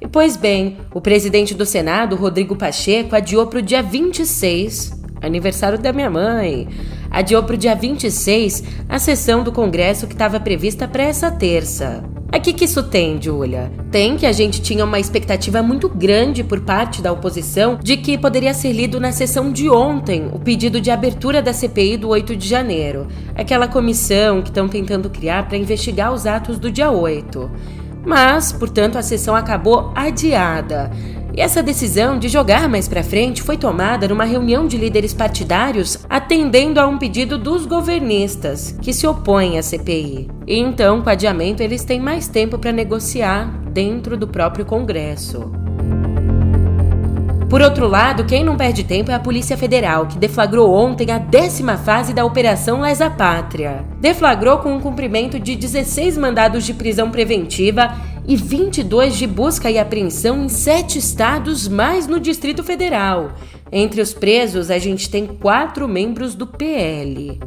E, 0.00 0.08
pois 0.08 0.36
bem, 0.36 0.76
o 0.92 1.00
presidente 1.00 1.54
do 1.54 1.64
Senado, 1.64 2.16
Rodrigo 2.16 2.56
Pacheco, 2.56 3.14
adiou 3.14 3.46
para 3.46 3.60
o 3.60 3.62
dia 3.62 3.80
26, 3.80 4.90
aniversário 5.22 5.78
da 5.78 5.92
minha 5.92 6.10
mãe, 6.10 6.66
adiou 7.08 7.44
para 7.44 7.54
o 7.54 7.58
dia 7.58 7.76
26 7.76 8.64
a 8.88 8.98
sessão 8.98 9.44
do 9.44 9.52
Congresso 9.52 10.08
que 10.08 10.14
estava 10.14 10.40
prevista 10.40 10.88
para 10.88 11.04
essa 11.04 11.30
terça. 11.30 12.02
Aqui 12.34 12.52
que 12.52 12.64
isso 12.64 12.82
tem, 12.82 13.22
Julia? 13.22 13.70
Tem 13.92 14.16
que 14.16 14.26
a 14.26 14.32
gente 14.32 14.60
tinha 14.60 14.84
uma 14.84 14.98
expectativa 14.98 15.62
muito 15.62 15.88
grande 15.88 16.42
por 16.42 16.62
parte 16.62 17.00
da 17.00 17.12
oposição 17.12 17.78
de 17.80 17.96
que 17.96 18.18
poderia 18.18 18.52
ser 18.52 18.72
lido 18.72 18.98
na 18.98 19.12
sessão 19.12 19.52
de 19.52 19.70
ontem 19.70 20.28
o 20.32 20.40
pedido 20.40 20.80
de 20.80 20.90
abertura 20.90 21.40
da 21.40 21.52
CPI 21.52 21.96
do 21.96 22.08
8 22.08 22.34
de 22.34 22.48
janeiro, 22.48 23.06
aquela 23.36 23.68
comissão 23.68 24.42
que 24.42 24.48
estão 24.48 24.68
tentando 24.68 25.08
criar 25.08 25.46
para 25.46 25.56
investigar 25.56 26.12
os 26.12 26.26
atos 26.26 26.58
do 26.58 26.72
dia 26.72 26.90
8. 26.90 27.48
Mas, 28.04 28.50
portanto, 28.50 28.98
a 28.98 29.02
sessão 29.02 29.36
acabou 29.36 29.92
adiada. 29.94 30.90
E 31.36 31.40
essa 31.40 31.62
decisão 31.62 32.16
de 32.16 32.28
jogar 32.28 32.68
mais 32.68 32.86
para 32.86 33.02
frente 33.02 33.42
foi 33.42 33.56
tomada 33.56 34.06
numa 34.06 34.24
reunião 34.24 34.68
de 34.68 34.76
líderes 34.76 35.12
partidários 35.12 35.98
atendendo 36.08 36.78
a 36.78 36.86
um 36.86 36.96
pedido 36.96 37.36
dos 37.36 37.66
governistas, 37.66 38.78
que 38.80 38.92
se 38.92 39.04
opõem 39.04 39.58
à 39.58 39.62
CPI. 39.62 40.28
E 40.46 40.56
então, 40.56 41.02
com 41.02 41.08
o 41.08 41.12
adiamento, 41.12 41.60
eles 41.60 41.82
têm 41.82 41.98
mais 41.98 42.28
tempo 42.28 42.56
para 42.56 42.70
negociar 42.70 43.46
dentro 43.72 44.16
do 44.16 44.28
próprio 44.28 44.64
Congresso. 44.64 45.50
Por 47.50 47.62
outro 47.62 47.86
lado, 47.86 48.24
quem 48.24 48.42
não 48.42 48.56
perde 48.56 48.82
tempo 48.82 49.10
é 49.10 49.14
a 49.14 49.20
Polícia 49.20 49.56
Federal, 49.56 50.06
que 50.06 50.18
deflagrou 50.18 50.72
ontem 50.72 51.12
a 51.12 51.18
décima 51.18 51.76
fase 51.76 52.12
da 52.12 52.24
Operação 52.24 52.80
Lesa 52.80 53.10
Pátria. 53.10 53.84
Deflagrou 54.00 54.58
com 54.58 54.70
o 54.70 54.76
um 54.76 54.80
cumprimento 54.80 55.38
de 55.38 55.54
16 55.54 56.16
mandados 56.18 56.64
de 56.64 56.74
prisão 56.74 57.10
preventiva 57.10 57.94
e 58.26 58.36
22 58.36 59.16
de 59.16 59.26
busca 59.26 59.70
e 59.70 59.78
apreensão 59.78 60.44
em 60.44 60.48
sete 60.48 60.98
estados, 60.98 61.68
mais 61.68 62.06
no 62.06 62.18
Distrito 62.18 62.62
Federal. 62.62 63.32
Entre 63.70 64.00
os 64.00 64.14
presos, 64.14 64.70
a 64.70 64.78
gente 64.78 65.10
tem 65.10 65.26
quatro 65.26 65.86
membros 65.86 66.34
do 66.34 66.46
PL. 66.46 67.40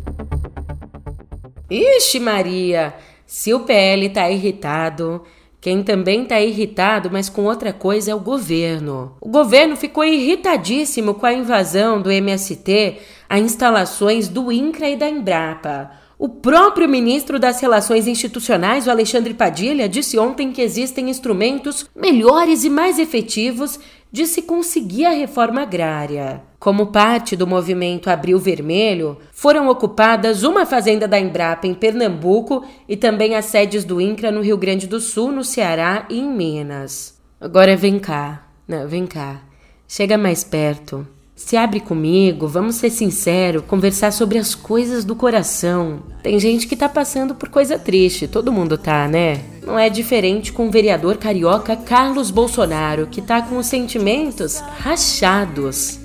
Ixi, 1.70 2.20
Maria! 2.20 2.94
Se 3.26 3.54
o 3.54 3.62
PL 3.62 4.10
tá 4.10 4.30
irritado, 4.32 5.24
quem 5.60 5.84
também 5.84 6.24
está 6.24 6.40
irritado, 6.40 7.10
mas 7.12 7.28
com 7.28 7.44
outra 7.44 7.74
coisa, 7.74 8.12
é 8.12 8.16
o 8.16 8.20
governo. 8.20 9.18
O 9.20 9.28
governo 9.28 9.76
ficou 9.76 10.04
irritadíssimo 10.04 11.16
com 11.16 11.26
a 11.26 11.34
invasão 11.34 12.02
do 12.02 12.12
MST 12.12 12.98
a 13.30 13.40
instalações 13.40 14.30
do 14.30 14.52
INCRA 14.52 14.90
e 14.90 14.96
da 14.96 15.10
Embrapa. 15.10 15.92
O 16.20 16.28
próprio 16.28 16.90
ministro 16.90 17.38
das 17.38 17.62
Relações 17.62 18.08
Institucionais, 18.08 18.88
o 18.88 18.90
Alexandre 18.90 19.36
Padilha, 19.36 19.88
disse 19.88 20.18
ontem 20.18 20.52
que 20.52 20.64
existem 20.64 21.12
instrumentos 21.12 21.88
melhores 21.96 22.64
e 22.64 22.72
mais 22.72 22.98
efetivos 22.98 23.80
de 24.12 24.26
se 24.26 24.42
conseguir 24.42 25.06
a 25.06 25.12
reforma 25.12 25.62
agrária. 25.62 26.42
Como 26.58 26.88
parte 26.88 27.36
do 27.36 27.46
movimento 27.46 28.10
Abril 28.10 28.40
Vermelho, 28.40 29.20
foram 29.32 29.68
ocupadas 29.68 30.42
uma 30.42 30.66
fazenda 30.66 31.08
da 31.08 31.20
Embrapa 31.20 31.68
em 31.68 31.76
Pernambuco 31.76 32.66
e 32.90 32.98
também 32.98 33.36
as 33.36 33.46
sedes 33.46 33.84
do 33.84 34.02
INCRA 34.02 34.32
no 34.32 34.42
Rio 34.42 34.58
Grande 34.58 34.88
do 34.88 35.00
Sul, 35.00 35.32
no 35.32 35.44
Ceará 35.44 36.08
e 36.10 36.20
em 36.20 36.28
Minas. 36.28 37.22
Agora 37.40 37.76
vem 37.76 38.00
cá, 38.00 38.48
não, 38.68 38.88
vem 38.88 39.06
cá, 39.06 39.42
chega 39.88 40.18
mais 40.18 40.44
perto. 40.44 41.08
Se 41.38 41.56
abre 41.56 41.80
comigo, 41.80 42.48
vamos 42.48 42.78
ser 42.78 42.90
sinceros, 42.90 43.64
conversar 43.68 44.12
sobre 44.12 44.40
as 44.40 44.56
coisas 44.56 45.06
do 45.06 45.16
coração. 45.16 46.00
Tem 46.24 46.40
gente 46.40 46.66
que 46.66 46.76
tá 46.76 46.90
passando 46.90 47.36
por 47.36 47.48
coisa 47.48 47.78
triste, 47.78 48.28
todo 48.28 48.52
mundo 48.52 48.76
tá, 48.76 49.08
né? 49.08 49.42
Não 49.64 49.78
é 49.78 49.88
diferente 49.88 50.52
com 50.52 50.68
o 50.68 50.72
vereador 50.72 51.18
carioca 51.18 51.76
Carlos 51.76 52.32
Bolsonaro, 52.32 53.06
que 53.06 53.22
tá 53.22 53.40
com 53.40 53.60
os 53.60 53.68
sentimentos 53.68 54.60
rachados. 54.80 56.00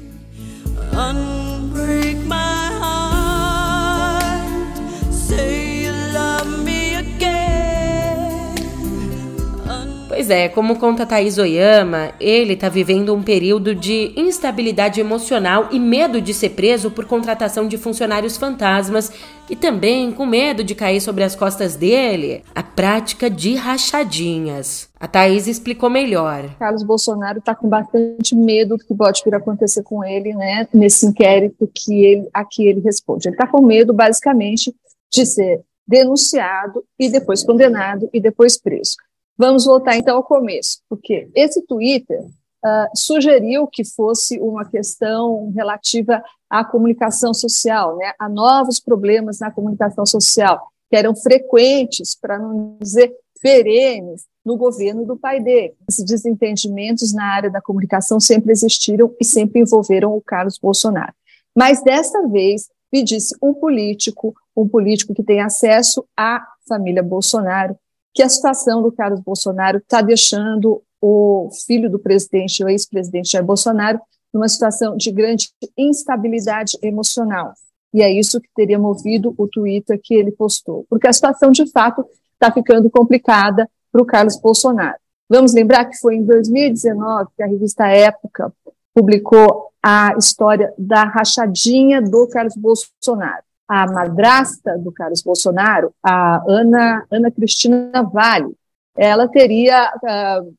Pois 10.22 10.30
é, 10.30 10.48
como 10.48 10.78
conta 10.78 11.04
Thaís 11.04 11.36
Oyama, 11.36 12.12
ele 12.20 12.52
está 12.52 12.68
vivendo 12.68 13.12
um 13.12 13.24
período 13.24 13.74
de 13.74 14.12
instabilidade 14.16 15.00
emocional 15.00 15.66
e 15.72 15.80
medo 15.80 16.20
de 16.20 16.32
ser 16.32 16.50
preso 16.50 16.92
por 16.92 17.06
contratação 17.06 17.66
de 17.66 17.76
funcionários 17.76 18.36
fantasmas 18.36 19.10
e 19.50 19.56
também 19.56 20.12
com 20.12 20.24
medo 20.24 20.62
de 20.62 20.76
cair 20.76 21.00
sobre 21.00 21.24
as 21.24 21.34
costas 21.34 21.74
dele 21.74 22.44
a 22.54 22.62
prática 22.62 23.28
de 23.28 23.56
rachadinhas. 23.56 24.88
A 25.00 25.08
Thaís 25.08 25.48
explicou 25.48 25.90
melhor. 25.90 26.54
Carlos 26.56 26.84
Bolsonaro 26.84 27.40
está 27.40 27.52
com 27.52 27.68
bastante 27.68 28.36
medo 28.36 28.76
do 28.76 28.84
que 28.86 28.94
pode 28.94 29.22
vir 29.24 29.34
a 29.34 29.38
acontecer 29.38 29.82
com 29.82 30.04
ele, 30.04 30.32
né, 30.34 30.68
nesse 30.72 31.04
inquérito 31.04 31.68
que 31.74 32.04
ele, 32.04 32.28
a 32.32 32.44
que 32.44 32.64
ele 32.64 32.80
responde. 32.80 33.26
Ele 33.26 33.34
está 33.34 33.48
com 33.48 33.60
medo, 33.60 33.92
basicamente, 33.92 34.72
de 35.12 35.26
ser 35.26 35.62
denunciado 35.84 36.84
e 36.96 37.10
depois 37.10 37.42
condenado 37.42 38.08
e 38.12 38.20
depois 38.20 38.56
preso. 38.56 38.94
Vamos 39.36 39.64
voltar 39.64 39.96
então 39.96 40.16
ao 40.16 40.22
começo, 40.22 40.78
porque 40.88 41.28
esse 41.34 41.62
Twitter 41.62 42.20
uh, 42.22 42.88
sugeriu 42.94 43.66
que 43.66 43.84
fosse 43.84 44.38
uma 44.38 44.64
questão 44.64 45.50
relativa 45.54 46.22
à 46.48 46.64
comunicação 46.64 47.32
social, 47.32 47.96
né, 47.96 48.12
a 48.18 48.28
novos 48.28 48.78
problemas 48.78 49.40
na 49.40 49.50
comunicação 49.50 50.04
social, 50.06 50.68
que 50.90 50.96
eram 50.96 51.16
frequentes, 51.16 52.14
para 52.14 52.38
não 52.38 52.76
dizer 52.80 53.12
perenes 53.40 54.24
no 54.44 54.56
governo 54.56 55.04
do 55.04 55.16
pai 55.16 55.40
dele. 55.40 55.74
Esses 55.88 56.04
desentendimentos 56.04 57.12
na 57.12 57.24
área 57.24 57.50
da 57.50 57.60
comunicação 57.60 58.20
sempre 58.20 58.52
existiram 58.52 59.12
e 59.20 59.24
sempre 59.24 59.60
envolveram 59.60 60.14
o 60.14 60.20
Carlos 60.20 60.58
Bolsonaro. 60.58 61.12
Mas 61.56 61.82
desta 61.82 62.26
vez, 62.28 62.68
me 62.92 63.02
disse 63.02 63.34
um 63.42 63.52
político, 63.54 64.34
um 64.56 64.68
político 64.68 65.14
que 65.14 65.22
tem 65.22 65.40
acesso 65.40 66.04
à 66.16 66.46
família 66.68 67.02
Bolsonaro, 67.02 67.76
que 68.14 68.22
a 68.22 68.28
situação 68.28 68.82
do 68.82 68.92
Carlos 68.92 69.20
Bolsonaro 69.20 69.78
está 69.78 70.02
deixando 70.02 70.82
o 71.00 71.50
filho 71.66 71.90
do 71.90 71.98
presidente, 71.98 72.62
o 72.62 72.68
ex-presidente 72.68 73.30
Jair 73.32 73.44
Bolsonaro, 73.44 74.00
numa 74.32 74.48
situação 74.48 74.96
de 74.96 75.10
grande 75.10 75.50
instabilidade 75.76 76.78
emocional. 76.82 77.52
E 77.92 78.02
é 78.02 78.10
isso 78.10 78.40
que 78.40 78.48
teria 78.54 78.78
movido 78.78 79.34
o 79.36 79.46
Twitter 79.46 80.00
que 80.02 80.14
ele 80.14 80.32
postou, 80.32 80.86
porque 80.88 81.06
a 81.06 81.12
situação 81.12 81.50
de 81.50 81.70
fato 81.70 82.04
está 82.32 82.50
ficando 82.50 82.90
complicada 82.90 83.68
para 83.90 84.02
o 84.02 84.06
Carlos 84.06 84.40
Bolsonaro. 84.40 84.96
Vamos 85.28 85.52
lembrar 85.52 85.84
que 85.86 85.98
foi 85.98 86.16
em 86.16 86.24
2019 86.24 87.30
que 87.36 87.42
a 87.42 87.46
revista 87.46 87.86
Época 87.86 88.52
publicou 88.94 89.70
a 89.82 90.14
história 90.18 90.72
da 90.78 91.04
rachadinha 91.04 92.00
do 92.00 92.26
Carlos 92.28 92.54
Bolsonaro. 92.56 93.42
A 93.68 93.86
madrasta 93.86 94.76
do 94.78 94.92
Carlos 94.92 95.22
Bolsonaro, 95.22 95.94
a 96.02 96.42
Ana, 96.46 97.06
Ana 97.10 97.30
Cristina 97.30 98.02
Vale, 98.02 98.52
ela 98.96 99.28
teria 99.28 99.90
uh, 99.94 100.54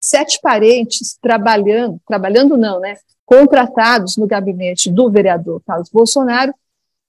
sete 0.00 0.40
parentes 0.42 1.16
trabalhando, 1.20 2.00
trabalhando 2.06 2.56
não, 2.56 2.80
né, 2.80 2.96
contratados 3.24 4.16
no 4.16 4.26
gabinete 4.26 4.90
do 4.90 5.10
vereador 5.10 5.62
Carlos 5.66 5.88
Bolsonaro, 5.88 6.52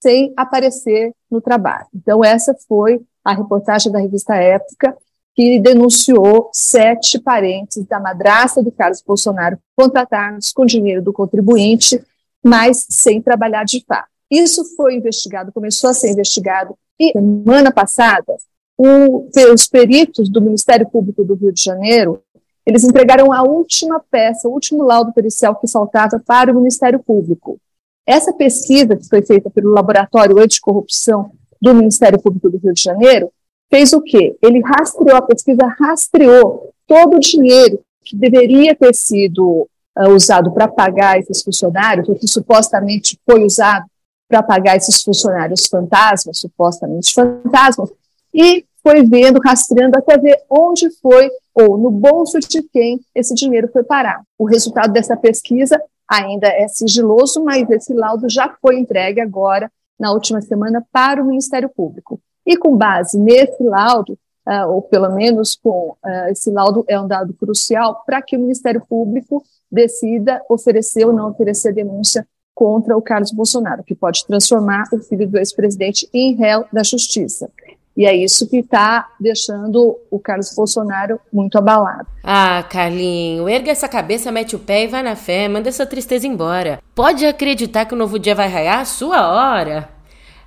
sem 0.02 0.34
aparecer 0.36 1.14
no 1.30 1.42
trabalho. 1.42 1.88
Então, 1.94 2.24
essa 2.24 2.56
foi 2.68 3.02
a 3.24 3.34
reportagem 3.34 3.92
da 3.92 4.00
revista 4.00 4.36
Época, 4.36 4.96
que 5.34 5.60
denunciou 5.60 6.50
sete 6.54 7.20
parentes 7.20 7.86
da 7.86 8.00
madrasta 8.00 8.62
do 8.62 8.72
Carlos 8.72 9.02
Bolsonaro 9.02 9.58
contratados 9.76 10.52
com 10.52 10.66
dinheiro 10.66 11.02
do 11.02 11.14
contribuinte, 11.14 12.04
mas 12.44 12.86
sem 12.90 13.22
trabalhar 13.22 13.64
de 13.64 13.84
fato. 13.86 14.10
Isso 14.32 14.64
foi 14.78 14.96
investigado, 14.96 15.52
começou 15.52 15.90
a 15.90 15.94
ser 15.94 16.10
investigado, 16.10 16.74
e 16.98 17.12
semana 17.12 17.72
passada, 17.72 18.38
o, 18.78 19.28
os 19.54 19.68
peritos 19.68 20.30
do 20.30 20.42
Ministério 20.42 20.90
Público 20.90 21.24
do 21.24 21.36
Rio 21.36 21.52
de 21.52 21.62
Janeiro, 21.62 22.24
eles 22.66 22.84
entregaram 22.84 23.34
a 23.34 23.44
última 23.44 24.00
peça, 24.00 24.48
o 24.48 24.52
último 24.52 24.84
laudo 24.84 25.12
pericial 25.12 25.56
que 25.56 25.70
faltava 25.70 26.22
para 26.26 26.52
o 26.52 26.56
Ministério 26.56 27.00
Público. 27.00 27.60
Essa 28.08 28.32
pesquisa 28.34 28.96
que 28.96 29.08
foi 29.08 29.22
feita 29.22 29.50
pelo 29.50 29.72
Laboratório 29.72 30.40
Anticorrupção 30.40 31.32
do 31.62 31.76
Ministério 31.76 32.22
Público 32.22 32.50
do 32.50 32.58
Rio 32.58 32.74
de 32.74 32.82
Janeiro 32.82 33.32
fez 33.70 33.92
o 33.94 34.02
quê? 34.02 34.38
Ele 34.42 34.62
rastreou, 34.62 35.18
a 35.18 35.22
pesquisa 35.22 35.66
rastreou 35.80 36.72
todo 36.88 37.18
o 37.18 37.20
dinheiro 37.20 37.80
que 38.04 38.16
deveria 38.16 38.76
ter 38.76 38.94
sido 38.96 39.68
uh, 39.98 40.10
usado 40.10 40.52
para 40.52 40.68
pagar 40.68 41.20
esses 41.20 41.42
funcionários, 41.42 42.08
ou 42.10 42.16
que 42.16 42.28
supostamente 42.28 43.20
foi 43.26 43.44
usado 43.44 43.86
para 44.32 44.42
pagar 44.42 44.78
esses 44.78 45.04
funcionários 45.04 45.68
fantasmas, 45.68 46.40
supostamente 46.40 47.14
fantasmas, 47.14 47.92
e 48.34 48.66
foi 48.82 49.04
vendo, 49.04 49.42
rastreando 49.44 49.98
até 49.98 50.18
ver 50.18 50.42
onde 50.50 50.90
foi, 51.02 51.30
ou 51.54 51.78
no 51.78 51.92
bolso 51.92 52.40
de 52.40 52.64
quem 52.64 53.02
esse 53.14 53.36
dinheiro 53.36 53.68
foi 53.68 53.84
parar. 53.84 54.24
O 54.40 54.46
resultado 54.46 54.94
dessa 54.94 55.18
pesquisa 55.18 55.80
ainda 56.10 56.48
é 56.48 56.66
sigiloso, 56.70 57.44
mas 57.44 57.70
esse 57.70 57.94
laudo 57.94 58.30
já 58.30 58.56
foi 58.62 58.80
entregue 58.80 59.20
agora, 59.20 59.70
na 60.00 60.14
última 60.14 60.42
semana, 60.42 60.84
para 60.94 61.22
o 61.22 61.28
Ministério 61.28 61.70
Público. 61.70 62.20
E 62.46 62.58
com 62.58 62.76
base 62.76 63.20
nesse 63.20 63.62
laudo, 63.62 64.18
uh, 64.48 64.68
ou 64.70 64.82
pelo 64.82 65.14
menos 65.14 65.56
com 65.62 65.90
uh, 66.04 66.30
esse 66.30 66.50
laudo 66.50 66.86
é 66.88 67.00
um 67.00 67.08
dado 67.08 67.34
crucial 67.34 68.02
para 68.06 68.22
que 68.22 68.38
o 68.38 68.40
Ministério 68.40 68.82
Público 68.90 69.44
decida 69.70 70.42
oferecer 70.50 71.06
ou 71.06 71.14
não 71.14 71.30
oferecer 71.30 71.74
denúncia 71.74 72.26
contra 72.62 72.96
o 72.96 73.02
Carlos 73.02 73.32
Bolsonaro, 73.32 73.84
que 73.84 73.96
pode 73.96 74.24
transformar 74.24 74.84
o 74.94 75.00
filho 75.00 75.28
do 75.28 75.40
ex-presidente 75.40 76.08
em 76.14 76.36
réu 76.36 76.64
da 76.72 76.84
justiça. 76.84 77.50
E 77.98 78.06
é 78.06 78.16
isso 78.16 78.48
que 78.48 78.58
está 78.58 79.10
deixando 79.20 79.98
o 80.12 80.20
Carlos 80.20 80.54
Bolsonaro 80.56 81.20
muito 81.34 81.58
abalado. 81.58 82.06
Ah, 82.24 82.64
Carlinho, 82.70 83.50
erga 83.50 83.72
essa 83.72 83.88
cabeça, 83.88 84.32
mete 84.32 84.56
o 84.56 84.60
pé 84.60 84.84
e 84.84 84.88
vai 84.88 85.02
na 85.02 85.16
fé, 85.16 85.48
manda 85.48 85.70
essa 85.70 85.88
tristeza 85.88 86.28
embora. 86.28 86.80
Pode 86.94 87.26
acreditar 87.26 87.86
que 87.86 87.96
o 87.96 87.98
novo 87.98 88.20
dia 88.20 88.36
vai 88.36 88.48
raiar 88.48 88.86
sua 88.86 89.32
hora. 89.32 89.90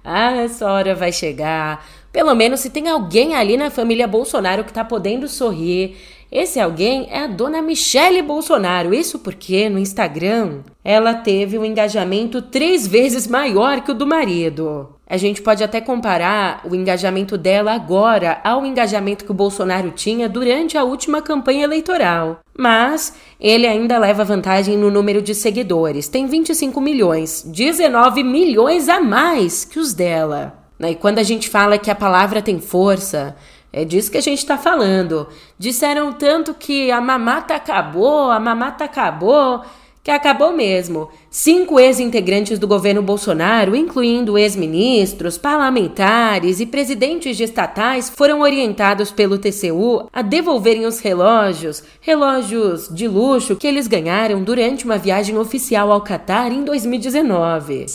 Ah, 0.05 0.37
essa 0.37 0.71
hora 0.71 0.95
vai 0.95 1.11
chegar. 1.11 1.85
Pelo 2.13 2.33
menos 2.33 2.61
se 2.61 2.71
tem 2.71 2.89
alguém 2.89 3.35
ali 3.35 3.57
na 3.57 3.71
família 3.71 4.07
Bolsonaro 4.07 4.63
que 4.63 4.73
tá 4.73 4.85
podendo 4.85 5.27
sorrir. 5.27 5.97
Esse 6.35 6.59
alguém 6.59 7.07
é 7.13 7.21
a 7.21 7.27
dona 7.29 7.63
Michele 7.63 8.21
Bolsonaro. 8.21 8.93
Isso 8.93 9.21
porque 9.21 9.69
no 9.69 9.79
Instagram 9.79 10.63
ela 10.83 11.15
teve 11.15 11.57
um 11.57 11.65
engajamento 11.65 12.43
três 12.43 12.89
vezes 12.89 13.29
maior 13.29 13.83
que 13.83 13.93
o 13.93 13.95
do 13.95 14.05
marido. 14.05 14.97
A 15.07 15.17
gente 15.17 15.41
pode 15.41 15.63
até 15.63 15.81
comparar 15.81 16.63
o 16.69 16.75
engajamento 16.75 17.39
dela 17.39 17.73
agora 17.73 18.41
ao 18.43 18.67
engajamento 18.67 19.25
que 19.25 19.31
o 19.31 19.35
Bolsonaro 19.35 19.93
tinha 19.93 20.29
durante 20.29 20.77
a 20.77 20.83
última 20.83 21.23
campanha 21.23 21.63
eleitoral. 21.63 22.41
Mas 22.59 23.15
ele 23.39 23.65
ainda 23.65 23.97
leva 23.97 24.25
vantagem 24.25 24.77
no 24.77 24.91
número 24.91 25.23
de 25.23 25.37
seguidores. 25.37 26.09
Tem 26.09 26.27
25 26.27 26.81
milhões, 26.81 27.45
19 27.47 28.25
milhões 28.25 28.89
a 28.89 29.01
mais 29.01 29.65
que 29.65 29.79
os 29.79 29.95
dela. 29.95 30.65
E 30.81 30.97
quando 30.97 31.21
a 31.21 31.23
gente 31.23 31.49
fala 31.49 31.79
que 31.79 31.91
a 31.91 31.95
palavra 31.95 32.43
tem 32.43 32.59
força, 32.59 33.37
é 33.77 33.85
disso 33.85 34.11
que 34.11 34.19
a 34.19 34.23
gente 34.23 34.39
está 34.39 34.57
falando. 34.57 35.27
Disseram 35.59 36.13
tanto 36.13 36.55
que 36.55 36.93
a 36.93 37.01
mamata 37.01 37.57
acabou, 37.57 38.31
a 38.31 38.39
mamata 38.39 38.85
acabou 38.85 39.65
que 40.05 40.11
acabou 40.11 40.53
mesmo. 40.53 41.09
Cinco 41.31 41.81
ex-integrantes 41.81 42.59
do 42.59 42.69
governo 42.69 43.03
Bolsonaro, 43.03 43.75
incluindo 43.75 44.37
ex-ministros, 44.37 45.39
parlamentares 45.39 46.61
e 46.61 46.67
presidentes 46.67 47.39
de 47.39 47.45
estatais, 47.45 48.11
foram 48.11 48.43
orientados 48.43 49.11
pelo 49.11 49.39
TCU 49.39 50.07
a 50.13 50.21
devolverem 50.21 50.85
os 50.85 51.01
relógios, 51.01 51.83
relógios 52.03 52.89
de 52.95 53.09
luxo 53.09 53.57
que 53.57 53.67
eles 53.67 53.89
ganharam 53.89 54.45
durante 54.45 54.85
uma 54.85 54.99
viagem 54.99 55.39
oficial 55.39 55.91
ao 55.91 56.03
Catar 56.03 56.53
em 56.53 56.63
2019. 56.63 57.87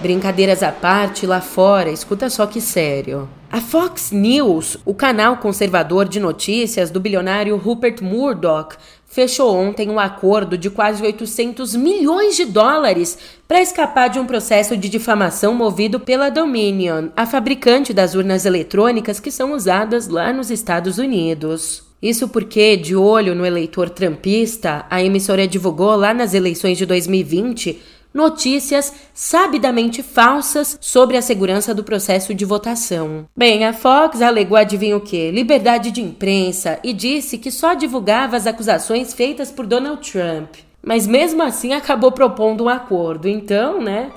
Brincadeiras 0.00 0.62
à 0.62 0.70
parte, 0.70 1.26
lá 1.26 1.40
fora, 1.40 1.90
escuta 1.90 2.30
só 2.30 2.46
que 2.46 2.60
sério. 2.60 3.28
A 3.50 3.60
Fox 3.60 4.12
News, 4.12 4.78
o 4.84 4.94
canal 4.94 5.38
conservador 5.38 6.06
de 6.06 6.20
notícias 6.20 6.88
do 6.88 7.00
bilionário 7.00 7.56
Rupert 7.56 8.00
Murdoch, 8.00 8.76
fechou 9.04 9.52
ontem 9.52 9.90
um 9.90 9.98
acordo 9.98 10.56
de 10.56 10.70
quase 10.70 11.02
800 11.02 11.74
milhões 11.74 12.36
de 12.36 12.44
dólares 12.44 13.18
para 13.48 13.60
escapar 13.60 14.08
de 14.08 14.20
um 14.20 14.26
processo 14.26 14.76
de 14.76 14.88
difamação 14.88 15.52
movido 15.52 15.98
pela 15.98 16.28
Dominion, 16.28 17.08
a 17.16 17.26
fabricante 17.26 17.92
das 17.92 18.14
urnas 18.14 18.46
eletrônicas 18.46 19.18
que 19.18 19.32
são 19.32 19.52
usadas 19.52 20.06
lá 20.06 20.32
nos 20.32 20.48
Estados 20.48 20.98
Unidos. 20.98 21.82
Isso 22.00 22.28
porque, 22.28 22.76
de 22.76 22.94
olho 22.94 23.34
no 23.34 23.44
eleitor 23.44 23.90
trumpista, 23.90 24.86
a 24.88 25.02
emissora 25.02 25.48
divulgou 25.48 25.96
lá 25.96 26.14
nas 26.14 26.32
eleições 26.32 26.78
de 26.78 26.86
2020 26.86 27.97
notícias 28.12 28.92
sabidamente 29.14 30.02
falsas 30.02 30.78
sobre 30.80 31.16
a 31.16 31.22
segurança 31.22 31.74
do 31.74 31.84
processo 31.84 32.34
de 32.34 32.44
votação. 32.44 33.26
Bem, 33.36 33.64
a 33.64 33.72
Fox 33.72 34.22
alegou 34.22 34.56
adivinha 34.56 34.96
o 34.96 35.00
quê? 35.00 35.30
Liberdade 35.30 35.90
de 35.90 36.00
imprensa 36.00 36.78
e 36.82 36.92
disse 36.92 37.38
que 37.38 37.50
só 37.50 37.74
divulgava 37.74 38.36
as 38.36 38.46
acusações 38.46 39.12
feitas 39.12 39.50
por 39.50 39.66
Donald 39.66 40.10
Trump. 40.10 40.56
Mas 40.82 41.06
mesmo 41.06 41.42
assim 41.42 41.72
acabou 41.72 42.12
propondo 42.12 42.64
um 42.64 42.68
acordo. 42.68 43.28
Então, 43.28 43.80
né? 43.80 44.10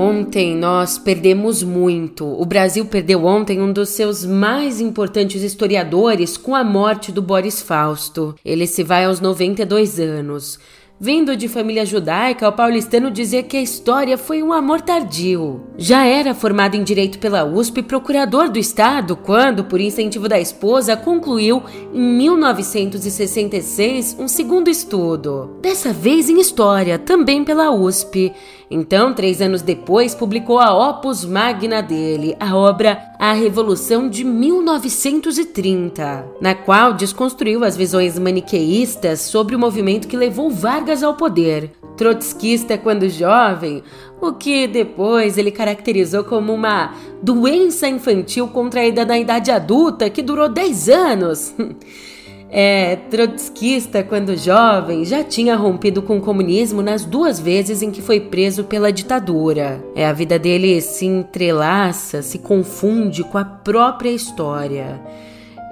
Ontem 0.00 0.54
nós 0.54 0.96
perdemos 0.96 1.60
muito. 1.60 2.24
O 2.24 2.46
Brasil 2.46 2.86
perdeu 2.86 3.24
ontem 3.24 3.60
um 3.60 3.72
dos 3.72 3.88
seus 3.88 4.24
mais 4.24 4.80
importantes 4.80 5.42
historiadores 5.42 6.36
com 6.36 6.54
a 6.54 6.62
morte 6.62 7.10
do 7.10 7.20
Boris 7.20 7.60
Fausto. 7.60 8.32
Ele 8.44 8.64
se 8.64 8.84
vai 8.84 9.06
aos 9.06 9.20
92 9.20 9.98
anos. 9.98 10.60
Vindo 11.00 11.36
de 11.36 11.46
família 11.46 11.86
judaica, 11.86 12.48
o 12.48 12.52
paulistano 12.52 13.08
dizia 13.08 13.40
que 13.40 13.56
a 13.56 13.62
história 13.62 14.18
foi 14.18 14.42
um 14.42 14.52
amor 14.52 14.80
tardio. 14.80 15.60
Já 15.76 16.04
era 16.04 16.34
formado 16.34 16.76
em 16.76 16.82
direito 16.82 17.20
pela 17.20 17.44
USP 17.44 17.78
e 17.78 17.84
procurador 17.84 18.48
do 18.48 18.58
Estado 18.58 19.16
quando, 19.16 19.62
por 19.62 19.80
incentivo 19.80 20.28
da 20.28 20.40
esposa, 20.40 20.96
concluiu 20.96 21.62
em 21.94 22.00
1966 22.00 24.16
um 24.18 24.26
segundo 24.26 24.68
estudo. 24.68 25.56
Dessa 25.62 25.92
vez 25.92 26.28
em 26.28 26.40
história, 26.40 26.98
também 26.98 27.44
pela 27.44 27.70
USP. 27.70 28.32
Então, 28.70 29.14
três 29.14 29.40
anos 29.40 29.62
depois, 29.62 30.14
publicou 30.14 30.58
a 30.58 30.90
opus 30.90 31.24
magna 31.24 31.82
dele, 31.82 32.36
a 32.38 32.54
obra 32.54 33.02
A 33.18 33.32
Revolução 33.32 34.10
de 34.10 34.24
1930, 34.24 36.26
na 36.40 36.54
qual 36.54 36.92
desconstruiu 36.92 37.64
as 37.64 37.76
visões 37.76 38.18
maniqueístas 38.18 39.20
sobre 39.20 39.56
o 39.56 39.58
movimento 39.58 40.06
que 40.06 40.16
levou 40.16 40.50
Vargas 40.50 41.02
ao 41.02 41.14
poder. 41.14 41.70
Trotskista 41.96 42.76
quando 42.76 43.08
jovem, 43.08 43.82
o 44.20 44.32
que 44.32 44.66
depois 44.66 45.38
ele 45.38 45.50
caracterizou 45.50 46.22
como 46.22 46.52
uma 46.52 46.92
doença 47.22 47.88
infantil 47.88 48.48
contraída 48.48 49.04
na 49.04 49.18
idade 49.18 49.50
adulta 49.50 50.10
que 50.10 50.22
durou 50.22 50.48
10 50.48 50.88
anos. 50.90 51.54
É, 52.50 52.96
trotskista 53.10 54.02
quando 54.02 54.34
jovem, 54.34 55.04
já 55.04 55.22
tinha 55.22 55.54
rompido 55.54 56.00
com 56.00 56.16
o 56.16 56.20
comunismo 56.20 56.80
nas 56.80 57.04
duas 57.04 57.38
vezes 57.38 57.82
em 57.82 57.90
que 57.90 58.00
foi 58.00 58.20
preso 58.20 58.64
pela 58.64 58.90
ditadura. 58.90 59.84
É, 59.94 60.06
a 60.06 60.12
vida 60.14 60.38
dele 60.38 60.80
se 60.80 61.04
entrelaça, 61.04 62.22
se 62.22 62.38
confunde 62.38 63.22
com 63.22 63.36
a 63.36 63.44
própria 63.44 64.10
história. 64.10 64.98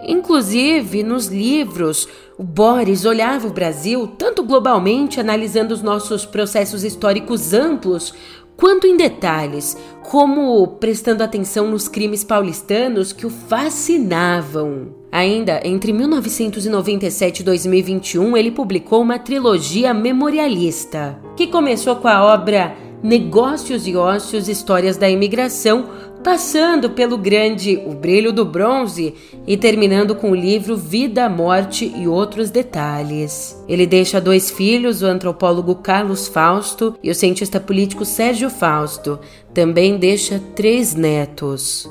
Inclusive, 0.06 1.02
nos 1.02 1.26
livros, 1.26 2.06
o 2.38 2.44
Boris 2.44 3.06
olhava 3.06 3.48
o 3.48 3.52
Brasil 3.52 4.06
tanto 4.06 4.44
globalmente, 4.44 5.18
analisando 5.18 5.72
os 5.72 5.82
nossos 5.82 6.26
processos 6.26 6.84
históricos 6.84 7.54
amplos, 7.54 8.12
quanto 8.56 8.86
em 8.86 8.96
detalhes, 8.96 9.76
como 10.02 10.66
prestando 10.66 11.22
atenção 11.22 11.68
nos 11.68 11.88
crimes 11.88 12.24
paulistanos 12.24 13.12
que 13.12 13.26
o 13.26 13.30
fascinavam. 13.30 14.94
Ainda 15.10 15.60
entre 15.64 15.92
1997 15.92 17.40
e 17.40 17.44
2021, 17.44 18.36
ele 18.36 18.50
publicou 18.50 19.02
uma 19.02 19.18
trilogia 19.18 19.92
memorialista, 19.92 21.18
que 21.36 21.46
começou 21.46 21.96
com 21.96 22.08
a 22.08 22.24
obra 22.24 22.76
Negócios 23.02 23.86
e 23.86 23.94
Ócios 23.94 24.48
Histórias 24.48 24.96
da 24.96 25.08
Imigração, 25.08 25.86
passando 26.26 26.90
pelo 26.90 27.16
grande 27.16 27.80
O 27.86 27.94
Brilho 27.94 28.32
do 28.32 28.44
Bronze 28.44 29.14
e 29.46 29.56
terminando 29.56 30.12
com 30.12 30.32
o 30.32 30.34
livro 30.34 30.76
Vida, 30.76 31.28
Morte 31.28 31.86
e 31.96 32.08
Outros 32.08 32.50
Detalhes. 32.50 33.56
Ele 33.68 33.86
deixa 33.86 34.20
dois 34.20 34.50
filhos, 34.50 35.02
o 35.02 35.06
antropólogo 35.06 35.76
Carlos 35.76 36.26
Fausto 36.26 36.98
e 37.00 37.12
o 37.12 37.14
cientista 37.14 37.60
político 37.60 38.04
Sérgio 38.04 38.50
Fausto. 38.50 39.20
Também 39.54 39.98
deixa 39.98 40.42
três 40.56 40.96
netos. 40.96 41.88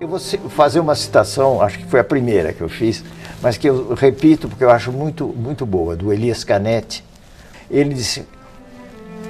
Eu 0.00 0.08
vou 0.08 0.18
fazer 0.18 0.80
uma 0.80 0.96
citação, 0.96 1.62
acho 1.62 1.78
que 1.78 1.86
foi 1.86 2.00
a 2.00 2.04
primeira 2.04 2.52
que 2.52 2.62
eu 2.62 2.68
fiz, 2.68 3.04
mas 3.40 3.56
que 3.56 3.68
eu 3.68 3.94
repito 3.94 4.48
porque 4.48 4.64
eu 4.64 4.70
acho 4.70 4.90
muito, 4.90 5.28
muito 5.28 5.64
boa, 5.64 5.94
do 5.94 6.12
Elias 6.12 6.42
Canetti. 6.42 7.04
Ele 7.70 7.94
disse: 7.94 8.26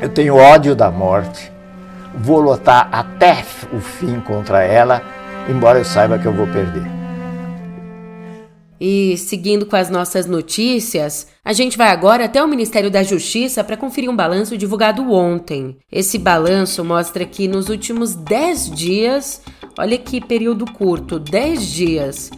Eu 0.00 0.08
tenho 0.08 0.36
ódio 0.36 0.74
da 0.74 0.90
morte, 0.90 1.52
vou 2.18 2.40
lutar 2.40 2.88
até 2.92 3.44
o 3.72 3.80
fim 3.80 4.20
contra 4.20 4.62
ela, 4.62 5.02
embora 5.48 5.78
eu 5.78 5.84
saiba 5.84 6.18
que 6.18 6.26
eu 6.26 6.32
vou 6.32 6.46
perder. 6.46 6.84
E 8.80 9.16
seguindo 9.16 9.66
com 9.66 9.76
as 9.76 9.88
nossas 9.88 10.26
notícias, 10.26 11.28
a 11.44 11.52
gente 11.52 11.78
vai 11.78 11.88
agora 11.88 12.24
até 12.24 12.42
o 12.42 12.48
Ministério 12.48 12.90
da 12.90 13.02
Justiça 13.02 13.62
para 13.64 13.76
conferir 13.76 14.10
um 14.10 14.16
balanço 14.16 14.58
divulgado 14.58 15.10
ontem. 15.10 15.78
Esse 15.90 16.18
balanço 16.18 16.84
mostra 16.84 17.24
que 17.24 17.48
nos 17.48 17.68
últimos 17.68 18.14
10 18.14 18.70
dias, 18.70 19.40
olha 19.78 19.96
que 19.96 20.20
período 20.20 20.66
curto 20.66 21.18
10 21.18 21.66
dias 21.66 22.30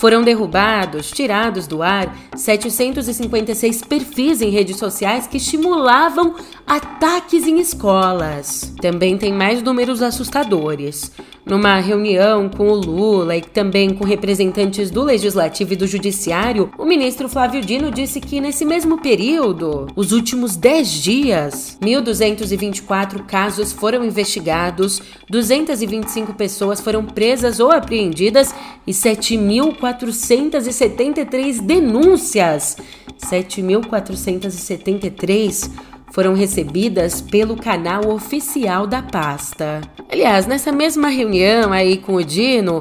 foram 0.00 0.22
derrubados, 0.22 1.10
tirados 1.10 1.66
do 1.66 1.82
ar, 1.82 2.16
756 2.34 3.82
perfis 3.82 4.40
em 4.40 4.48
redes 4.48 4.78
sociais 4.78 5.26
que 5.26 5.36
estimulavam 5.36 6.36
ataques 6.66 7.46
em 7.46 7.60
escolas. 7.60 8.72
Também 8.80 9.18
tem 9.18 9.30
mais 9.30 9.62
números 9.62 10.00
assustadores. 10.00 11.12
Numa 11.44 11.80
reunião 11.80 12.48
com 12.48 12.68
o 12.68 12.74
Lula 12.74 13.36
e 13.36 13.40
também 13.40 13.90
com 13.90 14.04
representantes 14.04 14.88
do 14.90 15.02
Legislativo 15.02 15.72
e 15.72 15.76
do 15.76 15.86
Judiciário, 15.86 16.70
o 16.76 16.84
ministro 16.84 17.28
Flávio 17.28 17.62
Dino 17.62 17.90
disse 17.90 18.20
que 18.20 18.40
nesse 18.40 18.64
mesmo 18.64 19.00
período, 19.00 19.86
os 19.96 20.12
últimos 20.12 20.54
10 20.54 20.90
dias, 20.90 21.78
1.224 21.82 23.24
casos 23.24 23.72
foram 23.72 24.04
investigados, 24.04 25.00
225 25.30 26.34
pessoas 26.34 26.78
foram 26.80 27.06
presas 27.06 27.58
ou 27.58 27.72
apreendidas 27.72 28.54
e 28.86 28.92
7.473 28.92 31.62
denúncias. 31.62 32.76
7.473 33.18 35.70
foram 36.10 36.34
recebidas 36.34 37.20
pelo 37.20 37.56
canal 37.56 38.08
oficial 38.08 38.86
da 38.86 39.02
pasta. 39.02 39.80
Aliás, 40.10 40.46
nessa 40.46 40.72
mesma 40.72 41.08
reunião 41.08 41.72
aí 41.72 41.96
com 41.96 42.14
o 42.14 42.24
Dino, 42.24 42.80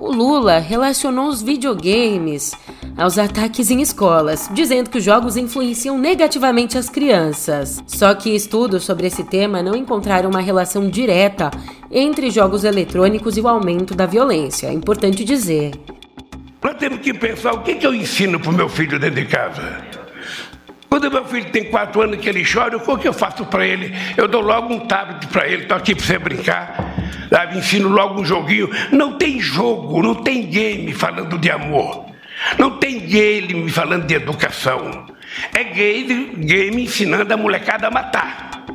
o 0.00 0.10
Lula 0.10 0.58
relacionou 0.58 1.28
os 1.28 1.42
videogames 1.42 2.52
aos 2.96 3.18
ataques 3.18 3.70
em 3.70 3.80
escolas, 3.82 4.48
dizendo 4.52 4.90
que 4.90 4.98
os 4.98 5.04
jogos 5.04 5.36
influenciam 5.36 5.98
negativamente 5.98 6.78
as 6.78 6.88
crianças. 6.88 7.82
Só 7.86 8.14
que 8.14 8.34
estudos 8.34 8.84
sobre 8.84 9.06
esse 9.06 9.24
tema 9.24 9.62
não 9.62 9.76
encontraram 9.76 10.30
uma 10.30 10.40
relação 10.40 10.88
direta 10.88 11.50
entre 11.90 12.30
jogos 12.30 12.64
eletrônicos 12.64 13.36
e 13.36 13.40
o 13.40 13.48
aumento 13.48 13.94
da 13.94 14.06
violência, 14.06 14.68
é 14.68 14.72
importante 14.72 15.24
dizer. 15.24 15.72
Nós 16.62 16.76
temos 16.76 17.00
que 17.00 17.14
pensar 17.14 17.52
o 17.52 17.62
que, 17.62 17.74
que 17.74 17.86
eu 17.86 17.94
ensino 17.94 18.38
para 18.38 18.50
o 18.50 18.54
meu 18.54 18.68
filho 18.68 18.98
dentro 18.98 19.22
de 19.22 19.26
casa. 19.26 19.89
Quando 21.00 21.14
meu 21.14 21.24
filho 21.24 21.50
tem 21.50 21.64
quatro 21.64 22.02
anos 22.02 22.18
que 22.18 22.28
ele 22.28 22.44
chora, 22.44 22.76
o 22.76 22.98
que 22.98 23.08
eu 23.08 23.12
faço 23.14 23.46
para 23.46 23.66
ele? 23.66 23.90
Eu 24.18 24.28
dou 24.28 24.42
logo 24.42 24.74
um 24.74 24.80
tablet 24.80 25.26
para 25.28 25.48
ele, 25.48 25.62
estou 25.62 25.78
aqui 25.78 25.94
para 25.94 26.04
você 26.04 26.18
brincar. 26.18 26.94
Sabe? 27.30 27.56
Ensino 27.56 27.88
logo 27.88 28.20
um 28.20 28.24
joguinho. 28.24 28.68
Não 28.92 29.16
tem 29.16 29.40
jogo, 29.40 30.02
não 30.02 30.14
tem 30.14 30.44
game 30.44 30.92
falando 30.92 31.38
de 31.38 31.50
amor. 31.50 32.04
Não 32.58 32.76
tem 32.76 33.00
game 33.00 33.70
falando 33.70 34.04
de 34.04 34.12
educação. 34.12 35.06
É 35.54 35.64
game, 35.64 36.34
game 36.36 36.82
ensinando 36.82 37.32
a 37.32 37.36
molecada 37.38 37.86
a 37.86 37.90
matar. 37.90 38.66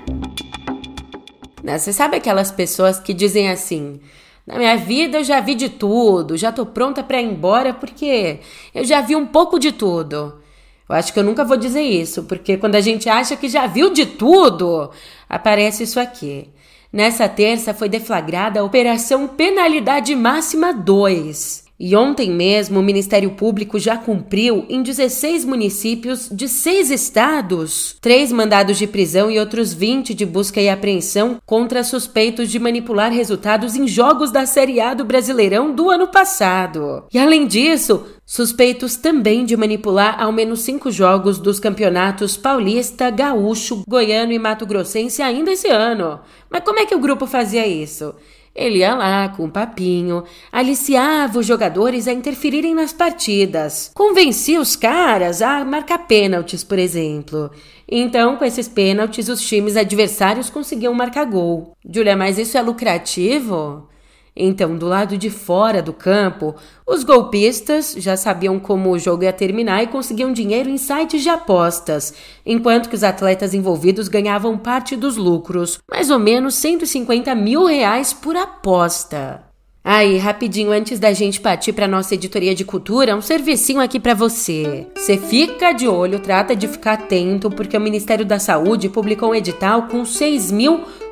Né, 1.64 1.78
você 1.78 1.94
sabe 1.94 2.18
aquelas 2.18 2.52
pessoas 2.52 3.00
que 3.00 3.14
dizem 3.14 3.52
assim: 3.52 4.02
na 4.48 4.58
minha 4.58 4.76
vida 4.78 5.20
eu 5.20 5.24
já 5.24 5.40
vi 5.42 5.54
de 5.54 5.70
tudo, 5.70 6.36
já 6.36 6.52
tô 6.52 6.66
pronta 6.66 7.04
para 7.04 7.22
ir 7.22 7.26
embora 7.26 7.72
porque 7.72 8.40
eu 8.74 8.84
já 8.84 9.02
vi 9.02 9.16
um 9.16 9.28
pouco 9.28 9.60
de 9.60 9.72
tudo. 9.72 10.44
Eu 10.88 10.95
acho 10.95 11.12
que 11.12 11.19
eu 11.19 11.24
nunca 11.24 11.43
vou 11.43 11.58
dizer 11.58 11.82
isso, 11.82 12.24
porque 12.24 12.58
quando 12.58 12.76
a 12.76 12.82
gente 12.82 13.10
acha 13.10 13.36
que 13.36 13.50
já 13.50 13.65
viu 13.65 13.91
de 13.91 14.06
tudo, 14.06 14.91
aparece 15.28 15.84
isso 15.84 16.00
aqui. 16.00 16.50
Nessa 16.93 17.28
terça 17.28 17.74
foi 17.74 17.89
deflagrada 17.89 18.60
a 18.60 18.63
Operação 18.63 19.28
Penalidade 19.28 20.15
Máxima 20.15 20.74
2. 20.74 21.64
E 21.80 21.96
ontem 21.96 22.32
mesmo 22.32 22.80
o 22.80 22.84
Ministério 22.84 23.32
Público 23.32 23.78
já 23.78 23.98
cumpriu 23.98 24.66
em 24.70 24.82
16 24.82 25.44
municípios 25.44 26.30
de 26.32 26.48
seis 26.48 26.90
estados 26.90 27.98
três 28.00 28.32
mandados 28.32 28.78
de 28.78 28.88
prisão 28.88 29.30
e 29.30 29.38
outros 29.38 29.74
20 29.74 30.14
de 30.14 30.26
busca 30.26 30.62
e 30.62 30.70
apreensão 30.70 31.38
contra 31.46 31.84
suspeitos 31.84 32.50
de 32.50 32.60
manipular 32.60 33.12
resultados 33.12 33.76
em 33.76 33.88
jogos 33.88 34.32
da 34.32 34.46
Série 34.46 34.80
A 34.80 34.94
do 34.94 35.04
Brasileirão 35.04 35.74
do 35.74 35.90
ano 35.90 36.08
passado. 36.08 37.04
E 37.14 37.18
além 37.18 37.46
disso, 37.46 38.06
suspeitos 38.26 38.96
também 38.96 39.44
de 39.44 39.58
manipular 39.58 40.22
ao 40.22 40.32
menos 40.32 40.62
cinco 40.62 40.90
jogos 40.90 41.38
dos 41.38 41.60
campeonatos 41.60 42.38
paulista, 42.38 43.10
gaúcho, 43.10 43.84
goiano 43.88 44.32
e 44.32 44.40
mato-grossense 44.40 45.22
ainda 45.22 45.52
esse 45.52 45.68
ano. 45.68 46.20
Mas 46.50 46.64
como 46.64 46.80
é 46.80 46.86
que 46.86 46.96
o 46.96 47.00
grupo 47.00 47.28
fazia 47.28 47.68
isso? 47.68 48.16
Ele 48.56 48.80
ia 48.80 48.96
lá 48.96 49.28
com 49.28 49.44
um 49.44 49.50
papinho, 49.50 50.24
aliciava 50.50 51.39
os 51.39 51.46
jogadores 51.46 52.08
a 52.08 52.13
interferirem 52.13 52.74
nas 52.74 52.94
partidas, 52.94 53.91
convencia 53.94 54.62
os 54.62 54.78
caras 54.78 55.41
a 55.41 55.65
marcar 55.65 56.08
pênaltis, 56.08 56.63
por 56.63 56.80
exemplo. 56.80 57.52
Então, 57.88 58.38
com 58.38 58.46
esses 58.46 58.68
pênaltis, 58.68 59.28
os 59.28 59.41
times 59.41 59.76
adversários 59.76 60.50
conseguiam 60.50 60.94
marcar 60.94 61.26
gol. 61.26 61.74
Julia, 61.88 62.15
mas 62.15 62.38
isso 62.38 62.58
é 62.58 62.62
lucrativo? 62.62 63.89
Então, 64.36 64.76
do 64.76 64.86
lado 64.86 65.17
de 65.17 65.30
fora 65.30 65.82
do 65.82 65.93
campo, 65.93 66.56
os 66.86 67.06
golpistas 67.06 67.95
já 67.98 68.17
sabiam 68.17 68.60
como 68.60 68.91
o 68.91 69.00
jogo 69.00 69.24
ia 69.24 69.32
terminar 69.32 69.82
e 69.82 69.88
conseguiam 69.88 70.34
dinheiro 70.34 70.69
em 70.69 70.78
sites 70.78 71.24
de 71.24 71.30
apostas, 71.30 72.13
enquanto 72.45 72.89
que 72.89 72.95
os 72.95 73.04
atletas 73.04 73.54
envolvidos 73.54 74.10
ganhavam 74.10 74.58
parte 74.58 74.98
dos 74.98 75.15
lucros, 75.15 75.80
mais 75.89 76.10
ou 76.10 76.19
menos 76.19 76.56
150 76.56 77.34
mil 77.34 77.65
reais 77.65 78.12
por 78.12 78.36
aposta. 78.36 79.45
Aí, 79.88 80.17
rapidinho, 80.17 80.71
antes 80.71 81.00
da 81.00 81.13
gente 81.13 81.39
partir 81.39 81.71
para 81.71 81.88
nossa 81.88 82.15
editoria 82.15 82.56
de 82.56 82.65
cultura, 82.65 83.15
um 83.15 83.21
servicinho 83.21 83.80
aqui 83.80 84.00
para 84.00 84.15
você. 84.15 84.88
Você 84.95 85.15
fica 85.15 85.74
de 85.74 85.88
olho, 85.88 86.19
trata 86.19 86.56
de 86.56 86.67
ficar 86.67 86.93
atento, 86.93 87.52
porque 87.52 87.78
o 87.78 87.80
Ministério 87.80 88.26
da 88.26 88.39
Saúde 88.39 88.89
publicou 88.89 89.30
um 89.30 89.36
edital 89.36 89.84
com 89.84 90.04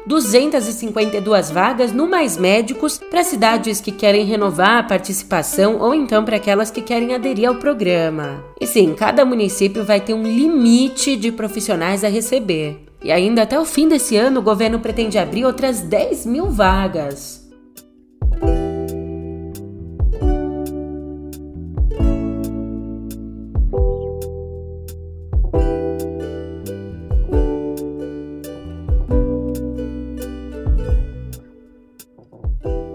6.252 0.07 1.51
vagas 1.51 1.91
no 1.91 2.07
Mais 2.07 2.37
Médicos 2.37 2.97
para 2.97 3.23
cidades 3.23 3.79
que 3.79 3.91
querem 3.91 4.25
renovar 4.25 4.79
a 4.79 4.83
participação 4.83 5.79
ou 5.79 5.93
então 5.93 6.25
para 6.25 6.37
aquelas 6.37 6.69
que 6.69 6.81
querem 6.81 7.13
aderir 7.13 7.47
ao 7.47 7.55
programa. 7.55 8.43
E 8.59 8.67
sim, 8.67 8.93
cada 8.93 9.23
município 9.25 9.83
vai 9.83 10.01
ter 10.01 10.13
um 10.13 10.23
limite 10.23 11.15
de 11.15 11.31
profissionais 11.31 12.03
a 12.03 12.09
receber. 12.09 12.85
E 13.03 13.11
ainda 13.11 13.41
até 13.43 13.59
o 13.59 13.65
fim 13.65 13.87
desse 13.87 14.15
ano, 14.15 14.39
o 14.39 14.43
governo 14.43 14.79
pretende 14.79 15.17
abrir 15.17 15.45
outras 15.45 15.81
10 15.81 16.25
mil 16.25 16.49
vagas. 16.49 17.42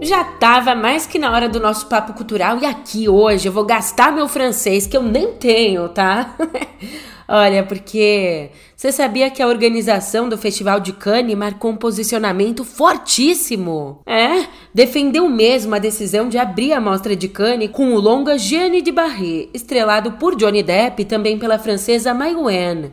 Já 0.09 0.23
tava 0.23 0.73
mais 0.73 1.05
que 1.05 1.19
na 1.19 1.31
hora 1.31 1.47
do 1.47 1.59
nosso 1.59 1.85
papo 1.85 2.13
cultural 2.13 2.57
e 2.57 2.65
aqui 2.65 3.07
hoje 3.07 3.47
eu 3.47 3.51
vou 3.51 3.63
gastar 3.63 4.11
meu 4.11 4.27
francês 4.27 4.87
que 4.87 4.97
eu 4.97 5.03
nem 5.03 5.33
tenho, 5.33 5.87
tá? 5.89 6.35
Olha, 7.31 7.63
porque 7.63 8.49
você 8.75 8.91
sabia 8.91 9.29
que 9.29 9.39
a 9.39 9.47
organização 9.47 10.27
do 10.27 10.35
Festival 10.35 10.79
de 10.79 10.93
Cannes 10.93 11.37
marcou 11.37 11.69
um 11.69 11.75
posicionamento 11.75 12.63
fortíssimo? 12.63 14.01
É, 14.03 14.47
defendeu 14.73 15.29
mesmo 15.29 15.75
a 15.75 15.79
decisão 15.79 16.27
de 16.27 16.39
abrir 16.39 16.73
a 16.73 16.81
mostra 16.81 17.15
de 17.15 17.27
Cannes 17.27 17.69
com 17.69 17.93
o 17.93 17.99
longa 17.99 18.35
Jeanne 18.35 18.81
de 18.81 18.91
Barré, 18.91 19.47
estrelado 19.53 20.13
por 20.13 20.35
Johnny 20.35 20.63
Depp 20.63 21.03
e 21.03 21.05
também 21.05 21.37
pela 21.37 21.59
francesa 21.59 22.15
Mai 22.15 22.33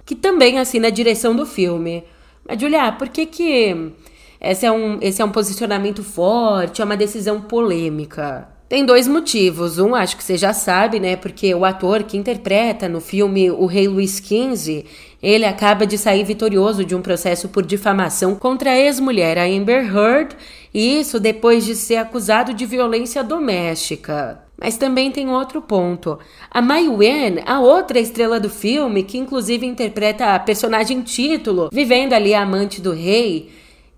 que 0.04 0.14
também 0.14 0.58
assina 0.58 0.88
a 0.88 0.90
direção 0.90 1.34
do 1.34 1.46
filme. 1.46 2.04
Mas, 2.46 2.60
Julia, 2.60 2.92
por 2.92 3.08
que 3.08 3.24
que 3.24 3.92
esse 4.40 4.66
é 4.66 4.72
um, 4.72 4.98
esse 5.00 5.22
é 5.22 5.24
um 5.24 5.30
posicionamento 5.30 6.02
forte, 6.02 6.82
é 6.82 6.84
uma 6.84 6.96
decisão 6.96 7.40
polêmica? 7.40 8.48
Tem 8.68 8.84
dois 8.84 9.06
motivos. 9.06 9.78
Um, 9.78 9.94
acho 9.94 10.16
que 10.16 10.24
você 10.24 10.36
já 10.36 10.52
sabe, 10.52 10.98
né? 10.98 11.14
Porque 11.14 11.54
o 11.54 11.64
ator 11.64 12.02
que 12.02 12.16
interpreta 12.16 12.88
no 12.88 13.00
filme 13.00 13.48
O 13.48 13.64
Rei 13.64 13.86
Luís 13.86 14.16
XV, 14.16 14.84
ele 15.22 15.44
acaba 15.44 15.86
de 15.86 15.96
sair 15.96 16.24
vitorioso 16.24 16.84
de 16.84 16.92
um 16.92 17.00
processo 17.00 17.48
por 17.48 17.64
difamação 17.64 18.34
contra 18.34 18.70
a 18.70 18.76
ex-mulher, 18.76 19.38
Amber 19.38 19.84
Heard, 19.86 20.36
e 20.74 20.98
isso 20.98 21.20
depois 21.20 21.64
de 21.64 21.76
ser 21.76 21.96
acusado 21.96 22.52
de 22.52 22.66
violência 22.66 23.22
doméstica. 23.22 24.40
Mas 24.60 24.76
também 24.76 25.12
tem 25.12 25.28
outro 25.28 25.62
ponto. 25.62 26.18
A 26.50 26.60
Mai 26.60 26.88
Wen, 26.88 27.42
a 27.46 27.60
outra 27.60 28.00
estrela 28.00 28.40
do 28.40 28.50
filme, 28.50 29.04
que 29.04 29.18
inclusive 29.18 29.64
interpreta 29.64 30.34
a 30.34 30.40
personagem 30.40 31.02
título, 31.02 31.68
vivendo 31.72 32.14
ali 32.14 32.34
a 32.34 32.42
amante 32.42 32.80
do 32.80 32.92
rei, 32.92 33.48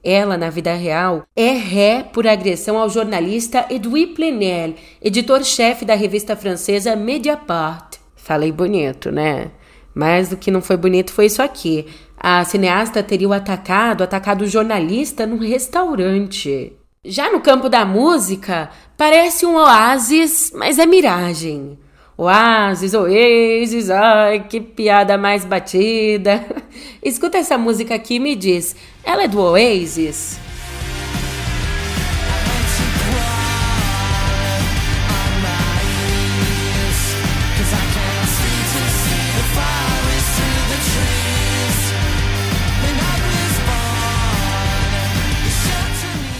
ela, 0.02 0.36
na 0.36 0.50
vida 0.50 0.72
real, 0.74 1.24
é 1.34 1.50
ré 1.50 2.02
por 2.02 2.26
agressão 2.26 2.78
ao 2.78 2.88
jornalista 2.88 3.66
Edouard 3.70 4.14
Plenel, 4.14 4.74
editor-chefe 5.02 5.84
da 5.84 5.94
revista 5.94 6.36
francesa 6.36 6.94
Mediapart. 6.94 7.96
Falei 8.14 8.52
bonito, 8.52 9.10
né? 9.10 9.50
Mais 9.94 10.28
do 10.28 10.36
que 10.36 10.50
não 10.50 10.62
foi 10.62 10.76
bonito 10.76 11.12
foi 11.12 11.26
isso 11.26 11.42
aqui. 11.42 11.86
A 12.16 12.44
cineasta 12.44 13.02
teria 13.02 13.28
o 13.28 13.32
atacado, 13.32 14.02
atacado 14.02 14.42
o 14.42 14.48
jornalista 14.48 15.26
num 15.26 15.38
restaurante. 15.38 16.72
Já 17.04 17.32
no 17.32 17.40
campo 17.40 17.68
da 17.68 17.84
música, 17.84 18.70
parece 18.96 19.46
um 19.46 19.54
oásis, 19.54 20.52
mas 20.54 20.78
é 20.78 20.86
miragem. 20.86 21.78
Oasis, 22.20 22.94
Oasis, 22.94 23.90
ai, 23.90 24.40
que 24.40 24.60
piada 24.60 25.16
mais 25.16 25.44
batida. 25.44 26.44
Escuta 27.00 27.38
essa 27.38 27.56
música 27.56 27.94
aqui 27.94 28.16
e 28.16 28.18
me 28.18 28.34
diz, 28.34 28.74
ela 29.04 29.22
é 29.22 29.28
do 29.28 29.40
Oasis? 29.40 30.36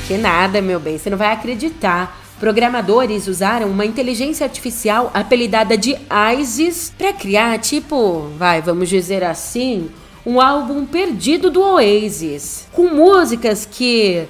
Que 0.09 0.17
nada, 0.17 0.61
meu 0.61 0.81
bem, 0.81 0.99
você 0.99 1.09
não 1.09 1.19
vai 1.19 1.33
acreditar. 1.33 2.28
Programadores 2.39 3.27
usaram 3.27 3.69
uma 3.69 3.85
inteligência 3.85 4.45
artificial 4.45 5.11
apelidada 5.13 5.77
de 5.77 5.97
ISIS 6.39 6.93
para 6.97 7.13
criar, 7.13 7.59
tipo, 7.59 8.31
vai, 8.39 8.63
vamos 8.63 8.89
dizer 8.89 9.25
assim, 9.25 9.91
um 10.25 10.41
álbum 10.41 10.87
perdido 10.87 11.51
do 11.51 11.61
Oasis, 11.61 12.69
com 12.73 12.89
músicas 12.89 13.67
que 13.67 14.25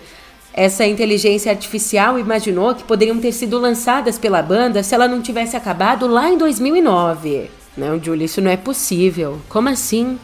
essa 0.55 0.87
inteligência 0.87 1.53
artificial 1.53 2.19
imaginou 2.19 2.75
que 2.75 2.83
poderiam 2.83 3.19
ter 3.19 3.33
sido 3.33 3.59
lançadas 3.59 4.19
pela 4.19 4.43
banda 4.43 4.83
se 4.83 4.95
ela 4.95 5.07
não 5.07 5.21
tivesse 5.21 5.57
acabado 5.57 6.07
lá 6.07 6.31
em 6.31 6.39
2009. 6.39 7.51
Não, 7.77 8.03
Julie, 8.03 8.25
isso 8.25 8.41
não 8.41 8.51
é 8.51 8.57
possível. 8.57 9.39
Como 9.49 9.69
assim? 9.69 10.19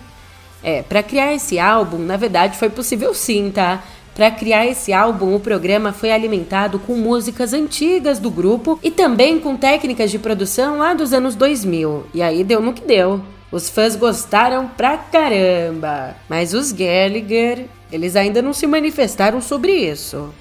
É, 0.63 0.83
para 0.83 1.03
criar 1.03 1.35
esse 1.35 1.59
álbum, 1.59 1.99
na 1.99 2.17
verdade 2.17 2.57
foi 2.57 2.71
possível 2.71 3.15
sim, 3.15 3.53
tá? 3.55 3.85
Para 4.15 4.31
criar 4.31 4.65
esse 4.65 4.93
álbum, 4.93 5.35
o 5.35 5.41
programa 5.41 5.93
foi 5.93 6.13
alimentado 6.13 6.79
com 6.79 6.95
músicas 6.95 7.53
antigas 7.53 8.21
do 8.21 8.31
grupo 8.31 8.79
e 8.81 8.89
também 8.89 9.41
com 9.41 9.57
técnicas 9.57 10.09
de 10.09 10.21
produção 10.21 10.79
lá 10.79 10.95
dos 10.95 11.13
anos 11.13 11.35
2000. 11.35 12.07
E 12.15 12.23
aí 12.23 12.45
deu 12.45 12.61
no 12.61 12.73
que 12.73 12.87
deu. 12.87 13.21
Os 13.51 13.69
fãs 13.69 13.97
gostaram 13.97 14.69
pra 14.69 14.97
caramba, 14.97 16.15
mas 16.29 16.55
os 16.55 16.71
Gallagher, 16.71 17.67
eles 17.91 18.15
ainda 18.15 18.41
não 18.41 18.53
se 18.53 18.69
manifestaram 18.69 19.41
sobre 19.41 19.73
isso. 19.73 20.33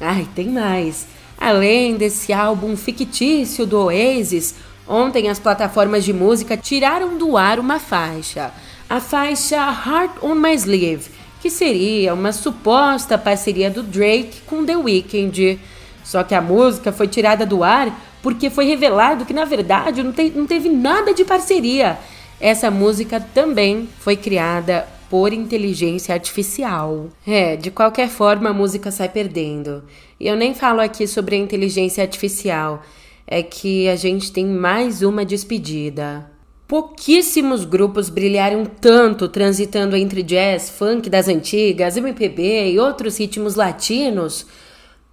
Ai, 0.00 0.26
tem 0.34 0.48
mais. 0.48 1.06
Além 1.38 1.96
desse 1.96 2.32
álbum 2.32 2.76
fictício 2.76 3.66
do 3.66 3.78
Oasis, 3.78 4.54
Ontem 4.88 5.28
as 5.28 5.38
plataformas 5.38 6.04
de 6.04 6.12
música 6.12 6.56
tiraram 6.56 7.18
do 7.18 7.36
ar 7.36 7.58
uma 7.58 7.80
faixa, 7.80 8.52
a 8.88 9.00
faixa 9.00 9.56
Heart 9.56 10.22
on 10.22 10.36
My 10.36 10.54
Sleeve, 10.54 11.10
que 11.42 11.50
seria 11.50 12.14
uma 12.14 12.32
suposta 12.32 13.18
parceria 13.18 13.68
do 13.68 13.82
Drake 13.82 14.42
com 14.46 14.64
The 14.64 14.76
Weeknd. 14.76 15.58
Só 16.04 16.22
que 16.22 16.36
a 16.36 16.40
música 16.40 16.92
foi 16.92 17.08
tirada 17.08 17.44
do 17.44 17.64
ar 17.64 17.92
porque 18.22 18.48
foi 18.48 18.66
revelado 18.66 19.24
que 19.24 19.34
na 19.34 19.44
verdade 19.44 20.04
não, 20.04 20.12
te 20.12 20.30
não 20.30 20.46
teve 20.46 20.68
nada 20.68 21.12
de 21.12 21.24
parceria. 21.24 21.98
Essa 22.40 22.70
música 22.70 23.18
também 23.20 23.88
foi 23.98 24.14
criada 24.14 24.86
por 25.10 25.32
inteligência 25.32 26.14
artificial. 26.14 27.06
É, 27.26 27.56
de 27.56 27.72
qualquer 27.72 28.08
forma 28.08 28.50
a 28.50 28.54
música 28.54 28.92
sai 28.92 29.08
perdendo. 29.08 29.82
E 30.18 30.28
eu 30.28 30.36
nem 30.36 30.54
falo 30.54 30.80
aqui 30.80 31.08
sobre 31.08 31.34
a 31.34 31.38
inteligência 31.38 32.02
artificial 32.02 32.82
é 33.26 33.42
que 33.42 33.88
a 33.88 33.96
gente 33.96 34.30
tem 34.30 34.46
mais 34.46 35.02
uma 35.02 35.24
despedida. 35.24 36.30
Pouquíssimos 36.68 37.64
grupos 37.64 38.08
brilharam 38.08 38.64
tanto 38.64 39.28
transitando 39.28 39.96
entre 39.96 40.22
jazz, 40.22 40.68
funk 40.70 41.08
das 41.08 41.28
antigas, 41.28 41.96
MPB 41.96 42.72
e 42.72 42.78
outros 42.78 43.18
ritmos 43.18 43.54
latinos. 43.54 44.46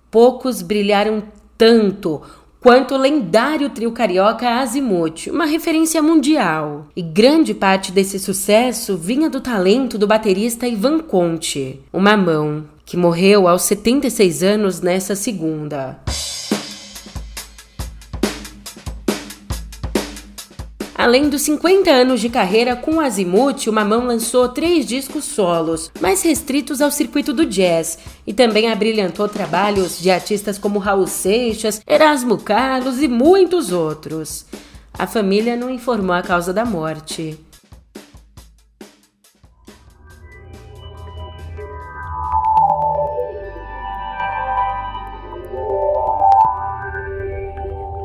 Poucos 0.10 0.62
brilharam 0.62 1.24
tanto 1.58 2.22
quanto 2.60 2.96
o 2.96 2.98
lendário 2.98 3.70
trio 3.70 3.92
carioca 3.92 4.50
Azimuth, 4.62 5.28
uma 5.28 5.46
referência 5.46 6.02
mundial. 6.02 6.88
E 6.96 7.02
grande 7.02 7.54
parte 7.54 7.92
desse 7.92 8.18
sucesso 8.18 8.98
vinha 8.98 9.30
do 9.30 9.42
talento 9.42 9.98
do 9.98 10.08
baterista 10.08 10.68
Ivan 10.68 11.00
Conte, 11.00 11.82
uma 11.92 12.18
mão, 12.18 12.64
que 12.86 12.98
morreu 12.98 13.48
aos 13.48 13.64
76 13.64 14.42
anos 14.42 14.82
nessa 14.82 15.14
segunda. 15.14 16.00
Além 21.04 21.28
dos 21.28 21.42
50 21.42 21.92
anos 21.92 22.22
de 22.22 22.30
carreira 22.30 22.78
com 22.78 23.02
Azimuth, 23.02 23.68
o 23.68 23.74
Mamão 23.74 24.06
lançou 24.06 24.48
três 24.48 24.86
discos 24.86 25.26
solos, 25.26 25.92
mais 26.00 26.24
restritos 26.24 26.80
ao 26.80 26.90
circuito 26.90 27.34
do 27.34 27.46
jazz, 27.46 28.00
e 28.26 28.32
também 28.32 28.72
abrilhantou 28.72 29.28
trabalhos 29.28 30.00
de 30.00 30.10
artistas 30.10 30.58
como 30.58 30.80
Raul 30.80 31.06
Seixas, 31.06 31.82
Erasmo 31.86 32.38
Carlos 32.38 33.02
e 33.02 33.10
muitos 33.10 33.74
outros. 33.74 34.46
A 34.98 35.06
família 35.06 35.58
não 35.58 35.70
informou 35.70 36.16
a 36.16 36.22
causa 36.22 36.54
da 36.54 36.64
morte. 36.64 37.38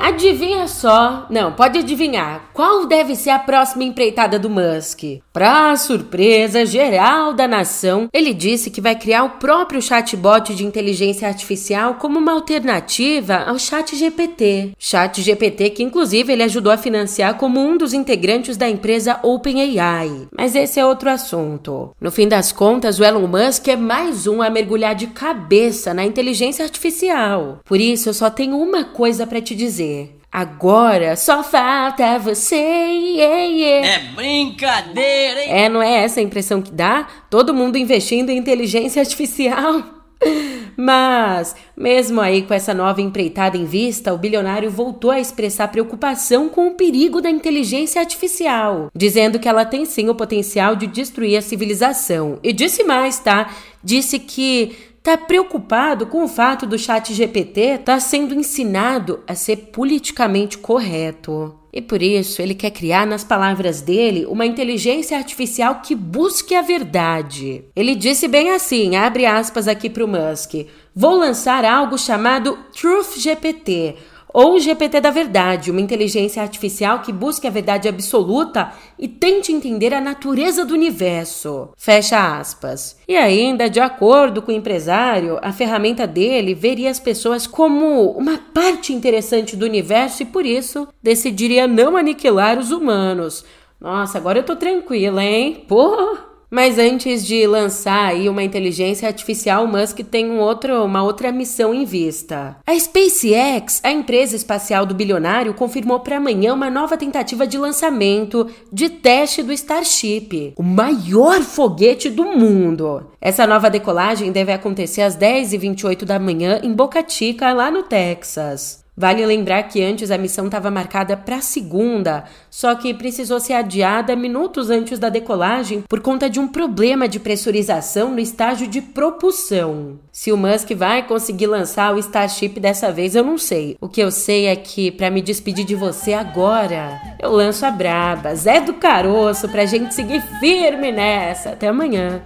Adivinha 0.01 0.58
só, 0.79 1.27
não, 1.29 1.51
pode 1.51 1.77
adivinhar, 1.77 2.49
qual 2.53 2.85
deve 2.85 3.13
ser 3.13 3.31
a 3.31 3.39
próxima 3.39 3.83
empreitada 3.83 4.39
do 4.39 4.49
Musk? 4.49 5.19
Para 5.33 5.75
surpresa 5.75 6.65
geral 6.65 7.33
da 7.33 7.49
nação, 7.49 8.07
ele 8.13 8.33
disse 8.33 8.71
que 8.71 8.79
vai 8.79 8.95
criar 8.95 9.25
o 9.25 9.31
próprio 9.31 9.81
chatbot 9.81 10.55
de 10.55 10.65
inteligência 10.65 11.27
artificial 11.27 11.95
como 11.95 12.17
uma 12.17 12.31
alternativa 12.31 13.43
ao 13.45 13.59
Chat 13.59 13.93
GPT. 13.93 14.71
Chat 14.79 15.21
GPT 15.21 15.71
que 15.71 15.83
inclusive 15.83 16.31
ele 16.31 16.43
ajudou 16.43 16.71
a 16.71 16.77
financiar 16.77 17.35
como 17.35 17.59
um 17.59 17.75
dos 17.75 17.93
integrantes 17.93 18.55
da 18.55 18.69
empresa 18.69 19.19
OpenAI. 19.21 20.29
Mas 20.31 20.55
esse 20.55 20.79
é 20.79 20.85
outro 20.85 21.09
assunto. 21.09 21.93
No 21.99 22.09
fim 22.09 22.27
das 22.27 22.53
contas, 22.53 22.99
o 22.99 23.03
Elon 23.03 23.27
Musk 23.27 23.67
é 23.67 23.75
mais 23.75 24.27
um 24.27 24.41
a 24.41 24.49
mergulhar 24.49 24.95
de 24.95 25.07
cabeça 25.07 25.93
na 25.93 26.05
inteligência 26.05 26.63
artificial. 26.63 27.59
Por 27.65 27.81
isso, 27.81 28.07
eu 28.07 28.13
só 28.13 28.29
tenho 28.29 28.57
uma 28.57 28.85
coisa 28.85 29.27
para 29.27 29.41
te 29.41 29.53
dizer. 29.53 30.18
Agora 30.31 31.15
só 31.15 31.43
falta 31.43 32.19
você. 32.19 32.55
Yeah, 32.55 33.43
yeah. 33.45 33.87
É 33.87 33.99
brincadeira, 34.13 35.43
hein? 35.43 35.49
É, 35.51 35.69
não 35.69 35.81
é 35.81 36.03
essa 36.03 36.19
a 36.19 36.23
impressão 36.23 36.61
que 36.61 36.71
dá? 36.71 37.07
Todo 37.29 37.53
mundo 37.53 37.77
investindo 37.77 38.29
em 38.29 38.37
inteligência 38.37 39.01
artificial. 39.01 39.83
Mas, 40.77 41.55
mesmo 41.75 42.21
aí 42.21 42.43
com 42.43 42.53
essa 42.53 42.73
nova 42.73 43.01
empreitada 43.01 43.57
em 43.57 43.65
vista, 43.65 44.13
o 44.13 44.17
bilionário 44.17 44.69
voltou 44.69 45.11
a 45.11 45.19
expressar 45.19 45.67
preocupação 45.69 46.47
com 46.47 46.67
o 46.67 46.75
perigo 46.75 47.21
da 47.21 47.29
inteligência 47.29 47.99
artificial, 47.99 48.89
dizendo 48.95 49.39
que 49.39 49.47
ela 49.47 49.65
tem 49.65 49.83
sim 49.85 50.09
o 50.09 50.15
potencial 50.15 50.75
de 50.75 50.87
destruir 50.87 51.37
a 51.37 51.41
civilização. 51.41 52.39
E 52.43 52.53
disse 52.53 52.83
mais, 52.83 53.19
tá? 53.19 53.53
Disse 53.83 54.19
que 54.19 54.75
tá 55.17 55.25
preocupado 55.25 56.05
com 56.05 56.23
o 56.23 56.27
fato 56.27 56.65
do 56.65 56.77
chat 56.77 57.13
GPT 57.13 57.61
estar 57.61 57.83
tá 57.85 57.99
sendo 57.99 58.33
ensinado 58.33 59.21
a 59.27 59.33
ser 59.33 59.69
politicamente 59.71 60.57
correto. 60.57 61.55
E 61.71 61.81
por 61.81 62.01
isso 62.01 62.41
ele 62.41 62.55
quer 62.55 62.71
criar, 62.71 63.05
nas 63.05 63.23
palavras 63.23 63.81
dele, 63.81 64.25
uma 64.25 64.45
inteligência 64.45 65.17
artificial 65.17 65.81
que 65.81 65.93
busque 65.93 66.55
a 66.55 66.61
verdade. 66.61 67.63
Ele 67.75 67.95
disse 67.95 68.27
bem 68.27 68.51
assim, 68.51 68.95
abre 68.95 69.25
aspas 69.25 69.67
aqui 69.67 69.89
para 69.89 70.03
o 70.03 70.07
Musk: 70.07 70.65
Vou 70.95 71.15
lançar 71.15 71.63
algo 71.63 71.97
chamado 71.97 72.57
Truth 72.73 73.17
GPT, 73.17 73.95
ou 74.33 74.53
o 74.55 74.59
GPT 74.59 75.01
da 75.01 75.09
verdade, 75.09 75.71
uma 75.71 75.81
inteligência 75.81 76.41
artificial 76.41 76.99
que 76.99 77.11
busque 77.11 77.47
a 77.47 77.49
verdade 77.49 77.87
absoluta 77.87 78.71
e 78.97 79.07
tente 79.07 79.51
entender 79.51 79.93
a 79.93 80.01
natureza 80.01 80.63
do 80.63 80.73
universo. 80.73 81.69
Fecha 81.75 82.39
aspas. 82.39 82.97
E 83.07 83.17
ainda, 83.17 83.69
de 83.69 83.79
acordo 83.79 84.41
com 84.41 84.51
o 84.51 84.55
empresário, 84.55 85.39
a 85.41 85.51
ferramenta 85.51 86.05
dele 86.05 86.53
veria 86.53 86.91
as 86.91 86.99
pessoas 86.99 87.47
como 87.47 88.11
uma 88.11 88.37
parte 88.37 88.93
interessante 88.93 89.55
do 89.55 89.65
universo 89.65 90.23
e 90.23 90.25
por 90.25 90.45
isso 90.45 90.87
decidiria 91.01 91.67
não 91.67 91.97
aniquilar 91.97 92.59
os 92.59 92.71
humanos. 92.71 93.43
Nossa, 93.81 94.17
agora 94.17 94.39
eu 94.39 94.43
tô 94.43 94.55
tranquila, 94.55 95.23
hein? 95.23 95.63
Porra! 95.67 96.28
Mas 96.49 96.79
antes 96.79 97.25
de 97.25 97.45
lançar 97.45 98.05
aí 98.05 98.27
uma 98.27 98.41
inteligência 98.41 99.07
artificial, 99.07 99.67
Musk 99.67 99.99
tem 99.99 100.31
um 100.31 100.39
outro, 100.39 100.83
uma 100.83 101.03
outra 101.03 101.31
missão 101.31 101.73
em 101.73 101.85
vista. 101.85 102.57
A 102.65 102.77
SpaceX, 102.77 103.79
a 103.83 103.91
empresa 103.91 104.35
espacial 104.35 104.85
do 104.85 104.95
bilionário, 104.95 105.53
confirmou 105.53 105.99
para 105.99 106.17
amanhã 106.17 106.53
uma 106.53 106.69
nova 106.69 106.97
tentativa 106.97 107.45
de 107.45 107.57
lançamento 107.57 108.47
de 108.73 108.89
teste 108.89 109.43
do 109.43 109.53
Starship, 109.53 110.53
o 110.57 110.63
maior 110.63 111.41
foguete 111.41 112.09
do 112.09 112.25
mundo. 112.25 113.05
Essa 113.21 113.45
nova 113.45 113.69
decolagem 113.69 114.31
deve 114.31 114.51
acontecer 114.51 115.01
às 115.01 115.15
10h28 115.15 116.03
da 116.03 116.17
manhã 116.17 116.59
em 116.63 116.73
Boca 116.73 117.03
Chica, 117.07 117.53
lá 117.53 117.69
no 117.69 117.83
Texas. 117.83 118.83
Vale 118.99 119.25
lembrar 119.25 119.63
que 119.63 119.81
antes 119.81 120.11
a 120.11 120.17
missão 120.17 120.47
estava 120.47 120.69
marcada 120.69 121.15
para 121.15 121.39
segunda, 121.39 122.25
só 122.51 122.75
que 122.75 122.93
precisou 122.93 123.39
ser 123.39 123.53
adiada 123.53 124.13
minutos 124.13 124.69
antes 124.69 124.99
da 124.99 125.07
decolagem 125.07 125.85
por 125.87 126.01
conta 126.01 126.29
de 126.29 126.37
um 126.37 126.49
problema 126.49 127.07
de 127.07 127.17
pressurização 127.17 128.11
no 128.11 128.19
estágio 128.19 128.67
de 128.67 128.81
propulsão. 128.81 129.97
Se 130.11 130.33
o 130.33 130.37
Musk 130.37 130.71
vai 130.71 131.07
conseguir 131.07 131.47
lançar 131.47 131.95
o 131.95 131.97
Starship 131.97 132.59
dessa 132.59 132.91
vez, 132.91 133.15
eu 133.15 133.23
não 133.23 133.37
sei. 133.37 133.77
O 133.79 133.87
que 133.87 134.01
eu 134.01 134.11
sei 134.11 134.47
é 134.47 134.55
que 134.57 134.91
para 134.91 135.09
me 135.09 135.21
despedir 135.21 135.63
de 135.63 135.75
você 135.75 136.11
agora, 136.11 136.99
eu 137.21 137.31
lanço 137.31 137.65
a 137.65 137.71
braba, 137.71 138.35
Zé 138.35 138.59
do 138.59 138.73
Caroço, 138.73 139.47
pra 139.47 139.65
gente 139.65 139.95
seguir 139.95 140.21
firme 140.41 140.91
nessa. 140.91 141.51
Até 141.51 141.69
amanhã. 141.69 142.21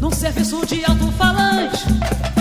No 0.00 0.12
serviço 0.12 0.66
de 0.66 0.84
alto-falante 0.84 2.33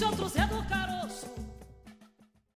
outros 0.00 0.32